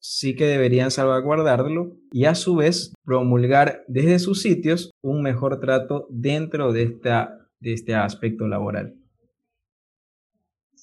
sí 0.00 0.34
que 0.34 0.46
deberían 0.46 0.90
salvaguardarlo 0.90 1.96
y 2.10 2.24
a 2.24 2.34
su 2.34 2.56
vez 2.56 2.92
promulgar 3.04 3.84
desde 3.86 4.18
sus 4.18 4.42
sitios 4.42 4.90
un 5.00 5.22
mejor 5.22 5.60
trato 5.60 6.06
dentro 6.10 6.72
de, 6.72 6.82
esta, 6.82 7.48
de 7.60 7.72
este 7.72 7.94
aspecto 7.94 8.48
laboral. 8.48 9.01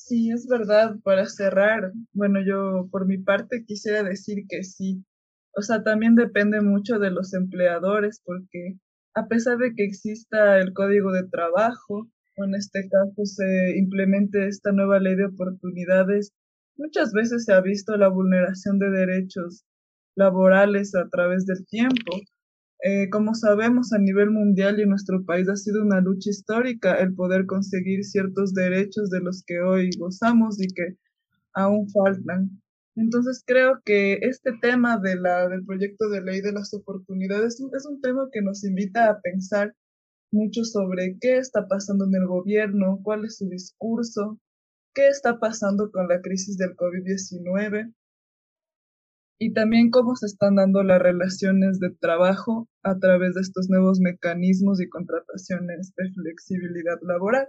Sí, 0.09 0.31
es 0.31 0.47
verdad. 0.47 0.95
Para 1.03 1.25
cerrar, 1.27 1.91
bueno, 2.13 2.39
yo 2.45 2.89
por 2.91 3.05
mi 3.05 3.17
parte 3.19 3.63
quisiera 3.65 4.03
decir 4.03 4.45
que 4.49 4.63
sí. 4.63 5.05
O 5.55 5.61
sea, 5.61 5.83
también 5.83 6.15
depende 6.15 6.61
mucho 6.61 6.99
de 6.99 7.11
los 7.11 7.33
empleadores 7.33 8.21
porque 8.25 8.77
a 9.15 9.27
pesar 9.27 9.57
de 9.57 9.73
que 9.75 9.85
exista 9.85 10.57
el 10.59 10.73
código 10.73 11.11
de 11.11 11.27
trabajo, 11.27 12.09
o 12.37 12.43
en 12.43 12.55
este 12.55 12.89
caso 12.89 13.25
se 13.25 13.77
implemente 13.77 14.47
esta 14.47 14.71
nueva 14.71 14.99
ley 14.99 15.15
de 15.15 15.25
oportunidades, 15.27 16.33
Muchas 16.79 17.11
veces 17.11 17.43
se 17.43 17.51
ha 17.51 17.59
visto 17.59 17.97
la 17.97 18.07
vulneración 18.07 18.79
de 18.79 18.89
derechos 18.89 19.65
laborales 20.15 20.95
a 20.95 21.09
través 21.09 21.45
del 21.45 21.67
tiempo. 21.67 22.21
Eh, 22.81 23.09
como 23.09 23.35
sabemos, 23.35 23.91
a 23.91 23.97
nivel 23.97 24.31
mundial 24.31 24.79
y 24.79 24.83
en 24.83 24.89
nuestro 24.89 25.25
país 25.25 25.49
ha 25.49 25.57
sido 25.57 25.83
una 25.83 25.99
lucha 25.99 26.29
histórica 26.29 26.95
el 26.95 27.13
poder 27.13 27.45
conseguir 27.45 28.05
ciertos 28.05 28.53
derechos 28.53 29.09
de 29.09 29.19
los 29.19 29.43
que 29.45 29.59
hoy 29.59 29.89
gozamos 29.97 30.61
y 30.61 30.67
que 30.73 30.95
aún 31.53 31.89
faltan. 31.89 32.61
Entonces 32.95 33.43
creo 33.45 33.81
que 33.83 34.19
este 34.21 34.51
tema 34.61 34.97
de 34.97 35.17
la, 35.17 35.49
del 35.49 35.65
proyecto 35.65 36.09
de 36.09 36.21
ley 36.21 36.41
de 36.41 36.53
las 36.53 36.73
oportunidades 36.73 37.59
es 37.59 37.85
un 37.85 38.01
tema 38.01 38.29
que 38.31 38.41
nos 38.41 38.63
invita 38.63 39.09
a 39.09 39.19
pensar 39.19 39.75
mucho 40.31 40.63
sobre 40.63 41.17
qué 41.19 41.37
está 41.37 41.67
pasando 41.67 42.05
en 42.05 42.15
el 42.15 42.27
gobierno, 42.27 42.99
cuál 43.03 43.25
es 43.25 43.37
su 43.37 43.49
discurso, 43.49 44.39
qué 44.93 45.07
está 45.09 45.39
pasando 45.39 45.91
con 45.91 46.07
la 46.07 46.21
crisis 46.21 46.57
del 46.57 46.75
COVID-19 46.77 47.93
y 49.37 49.53
también 49.53 49.89
cómo 49.89 50.15
se 50.15 50.27
están 50.27 50.55
dando 50.55 50.83
las 50.83 51.01
relaciones 51.01 51.79
de 51.79 51.91
trabajo 51.91 52.68
a 52.83 52.97
través 52.97 53.35
de 53.35 53.41
estos 53.41 53.67
nuevos 53.69 53.99
mecanismos 53.99 54.81
y 54.81 54.89
contrataciones 54.89 55.93
de 55.95 56.11
flexibilidad 56.13 56.97
laboral. 57.01 57.47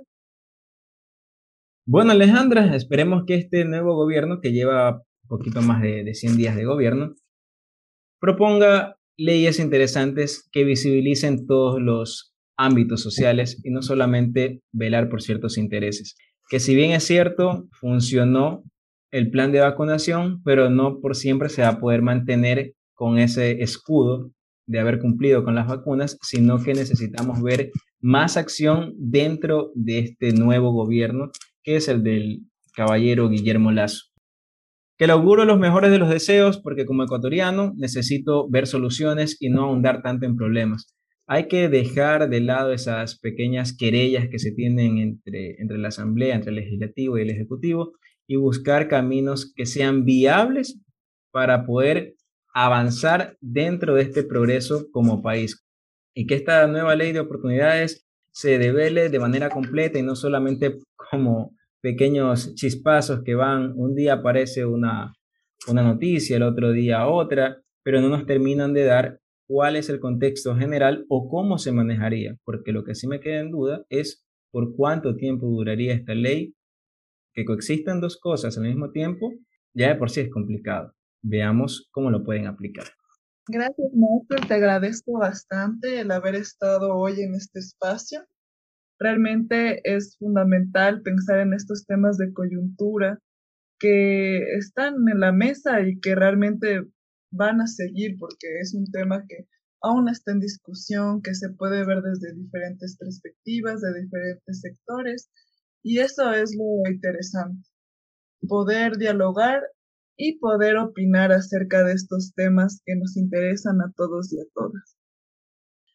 Bueno, 1.86 2.12
Alejandra, 2.12 2.74
esperemos 2.76 3.24
que 3.26 3.34
este 3.34 3.64
nuevo 3.64 3.94
gobierno, 3.94 4.40
que 4.40 4.52
lleva 4.52 5.02
poquito 5.26 5.62
más 5.62 5.82
de, 5.82 6.04
de 6.04 6.14
100 6.14 6.36
días 6.36 6.56
de 6.56 6.64
gobierno, 6.64 7.14
proponga 8.20 8.96
leyes 9.16 9.58
interesantes 9.58 10.48
que 10.52 10.64
visibilicen 10.64 11.46
todos 11.46 11.80
los 11.80 12.34
ámbitos 12.56 13.02
sociales 13.02 13.60
y 13.64 13.70
no 13.70 13.82
solamente 13.82 14.62
velar 14.72 15.08
por 15.08 15.22
ciertos 15.22 15.56
intereses 15.56 16.16
que 16.50 16.58
si 16.58 16.74
bien 16.74 16.90
es 16.90 17.04
cierto, 17.04 17.68
funcionó 17.70 18.64
el 19.12 19.30
plan 19.30 19.52
de 19.52 19.60
vacunación, 19.60 20.42
pero 20.44 20.68
no 20.68 21.00
por 21.00 21.14
siempre 21.14 21.48
se 21.48 21.62
va 21.62 21.68
a 21.68 21.80
poder 21.80 22.02
mantener 22.02 22.74
con 22.92 23.18
ese 23.18 23.62
escudo 23.62 24.32
de 24.70 24.80
haber 24.80 24.98
cumplido 24.98 25.44
con 25.44 25.54
las 25.54 25.66
vacunas, 25.66 26.18
sino 26.22 26.62
que 26.62 26.74
necesitamos 26.74 27.42
ver 27.42 27.70
más 28.00 28.36
acción 28.36 28.94
dentro 28.96 29.72
de 29.74 29.98
este 30.00 30.32
nuevo 30.32 30.72
gobierno, 30.72 31.30
que 31.62 31.76
es 31.76 31.88
el 31.88 32.02
del 32.02 32.42
caballero 32.74 33.28
Guillermo 33.28 33.72
Lazo. 33.72 34.06
Que 34.96 35.06
le 35.06 35.12
auguro 35.12 35.44
los 35.44 35.58
mejores 35.58 35.90
de 35.90 35.98
los 35.98 36.10
deseos, 36.10 36.58
porque 36.58 36.86
como 36.86 37.04
ecuatoriano 37.04 37.72
necesito 37.76 38.48
ver 38.48 38.66
soluciones 38.66 39.36
y 39.40 39.48
no 39.48 39.64
ahondar 39.64 40.02
tanto 40.02 40.26
en 40.26 40.36
problemas 40.36 40.94
hay 41.32 41.46
que 41.46 41.68
dejar 41.68 42.28
de 42.28 42.40
lado 42.40 42.72
esas 42.72 43.20
pequeñas 43.20 43.72
querellas 43.72 44.26
que 44.28 44.40
se 44.40 44.50
tienen 44.50 44.98
entre, 44.98 45.60
entre 45.60 45.78
la 45.78 45.86
Asamblea, 45.86 46.34
entre 46.34 46.50
el 46.50 46.56
Legislativo 46.56 47.16
y 47.16 47.22
el 47.22 47.30
Ejecutivo 47.30 47.92
y 48.26 48.34
buscar 48.34 48.88
caminos 48.88 49.52
que 49.54 49.64
sean 49.64 50.04
viables 50.04 50.80
para 51.30 51.66
poder 51.66 52.16
avanzar 52.52 53.36
dentro 53.40 53.94
de 53.94 54.02
este 54.02 54.22
progreso 54.22 54.86
como 54.92 55.22
país. 55.22 55.64
Y 56.14 56.26
que 56.26 56.34
esta 56.34 56.66
nueva 56.66 56.96
ley 56.96 57.12
de 57.12 57.20
oportunidades 57.20 58.06
se 58.32 58.58
devele 58.58 59.08
de 59.08 59.18
manera 59.18 59.50
completa 59.50 59.98
y 59.98 60.02
no 60.02 60.16
solamente 60.16 60.78
como 60.96 61.54
pequeños 61.80 62.54
chispazos 62.54 63.22
que 63.24 63.34
van, 63.34 63.72
un 63.76 63.94
día 63.94 64.14
aparece 64.14 64.64
una, 64.64 65.14
una 65.68 65.82
noticia, 65.82 66.36
el 66.36 66.42
otro 66.42 66.72
día 66.72 67.06
otra, 67.06 67.62
pero 67.82 68.00
no 68.00 68.08
nos 68.08 68.26
terminan 68.26 68.74
de 68.74 68.84
dar 68.84 69.20
cuál 69.46 69.76
es 69.76 69.88
el 69.88 69.98
contexto 69.98 70.54
general 70.56 71.04
o 71.08 71.28
cómo 71.28 71.58
se 71.58 71.72
manejaría, 71.72 72.36
porque 72.44 72.72
lo 72.72 72.84
que 72.84 72.94
sí 72.94 73.08
me 73.08 73.20
queda 73.20 73.40
en 73.40 73.50
duda 73.50 73.84
es 73.88 74.24
por 74.52 74.74
cuánto 74.76 75.16
tiempo 75.16 75.46
duraría 75.46 75.94
esta 75.94 76.14
ley, 76.14 76.54
que 77.32 77.44
coexistan 77.44 78.00
dos 78.00 78.18
cosas 78.18 78.56
al 78.58 78.64
mismo 78.64 78.90
tiempo, 78.90 79.32
ya 79.74 79.88
de 79.88 79.94
por 79.96 80.10
sí 80.10 80.20
es 80.20 80.30
complicado. 80.30 80.92
Veamos 81.22 81.88
cómo 81.92 82.10
lo 82.10 82.24
pueden 82.24 82.46
aplicar. 82.46 82.86
Gracias, 83.48 83.88
Michael. 83.92 84.48
Te 84.48 84.54
agradezco 84.54 85.18
bastante 85.18 86.00
el 86.00 86.10
haber 86.10 86.34
estado 86.34 86.94
hoy 86.94 87.20
en 87.20 87.34
este 87.34 87.58
espacio. 87.58 88.26
Realmente 88.98 89.80
es 89.84 90.16
fundamental 90.18 91.02
pensar 91.02 91.40
en 91.40 91.54
estos 91.54 91.86
temas 91.86 92.18
de 92.18 92.32
coyuntura 92.32 93.18
que 93.78 94.56
están 94.56 95.08
en 95.08 95.20
la 95.20 95.32
mesa 95.32 95.80
y 95.80 95.98
que 96.00 96.14
realmente 96.14 96.84
van 97.32 97.60
a 97.60 97.66
seguir 97.66 98.18
porque 98.18 98.60
es 98.60 98.74
un 98.74 98.84
tema 98.90 99.24
que 99.26 99.48
aún 99.82 100.08
está 100.08 100.32
en 100.32 100.40
discusión, 100.40 101.22
que 101.22 101.34
se 101.34 101.48
puede 101.50 101.84
ver 101.84 102.02
desde 102.02 102.34
diferentes 102.34 102.96
perspectivas, 102.98 103.80
de 103.80 104.02
diferentes 104.02 104.60
sectores, 104.60 105.30
y 105.82 106.00
eso 106.00 106.32
es 106.32 106.54
lo 106.54 106.90
interesante, 106.90 107.66
poder 108.46 108.98
dialogar 108.98 109.62
y 110.22 110.38
poder 110.38 110.76
opinar 110.76 111.32
acerca 111.32 111.82
de 111.82 111.94
estos 111.94 112.34
temas 112.34 112.82
que 112.84 112.94
nos 112.94 113.16
interesan 113.16 113.80
a 113.80 113.90
todos 113.96 114.30
y 114.34 114.38
a 114.38 114.44
todas. 114.52 114.98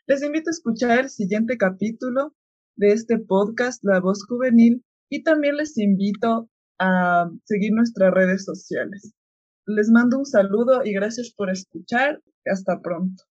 Les 0.07 0.23
invito 0.23 0.49
a 0.49 0.57
escuchar 0.57 0.99
el 1.01 1.09
siguiente 1.09 1.57
capítulo 1.57 2.35
de 2.75 2.91
este 2.91 3.19
podcast 3.19 3.83
La 3.83 3.99
Voz 3.99 4.25
Juvenil 4.27 4.83
y 5.09 5.21
también 5.21 5.57
les 5.57 5.77
invito 5.77 6.49
a 6.79 7.29
seguir 7.43 7.73
nuestras 7.73 8.11
redes 8.11 8.45
sociales. 8.45 9.13
Les 9.67 9.91
mando 9.91 10.17
un 10.17 10.25
saludo 10.25 10.83
y 10.83 10.93
gracias 10.93 11.31
por 11.31 11.51
escuchar. 11.51 12.19
Hasta 12.45 12.81
pronto. 12.81 13.23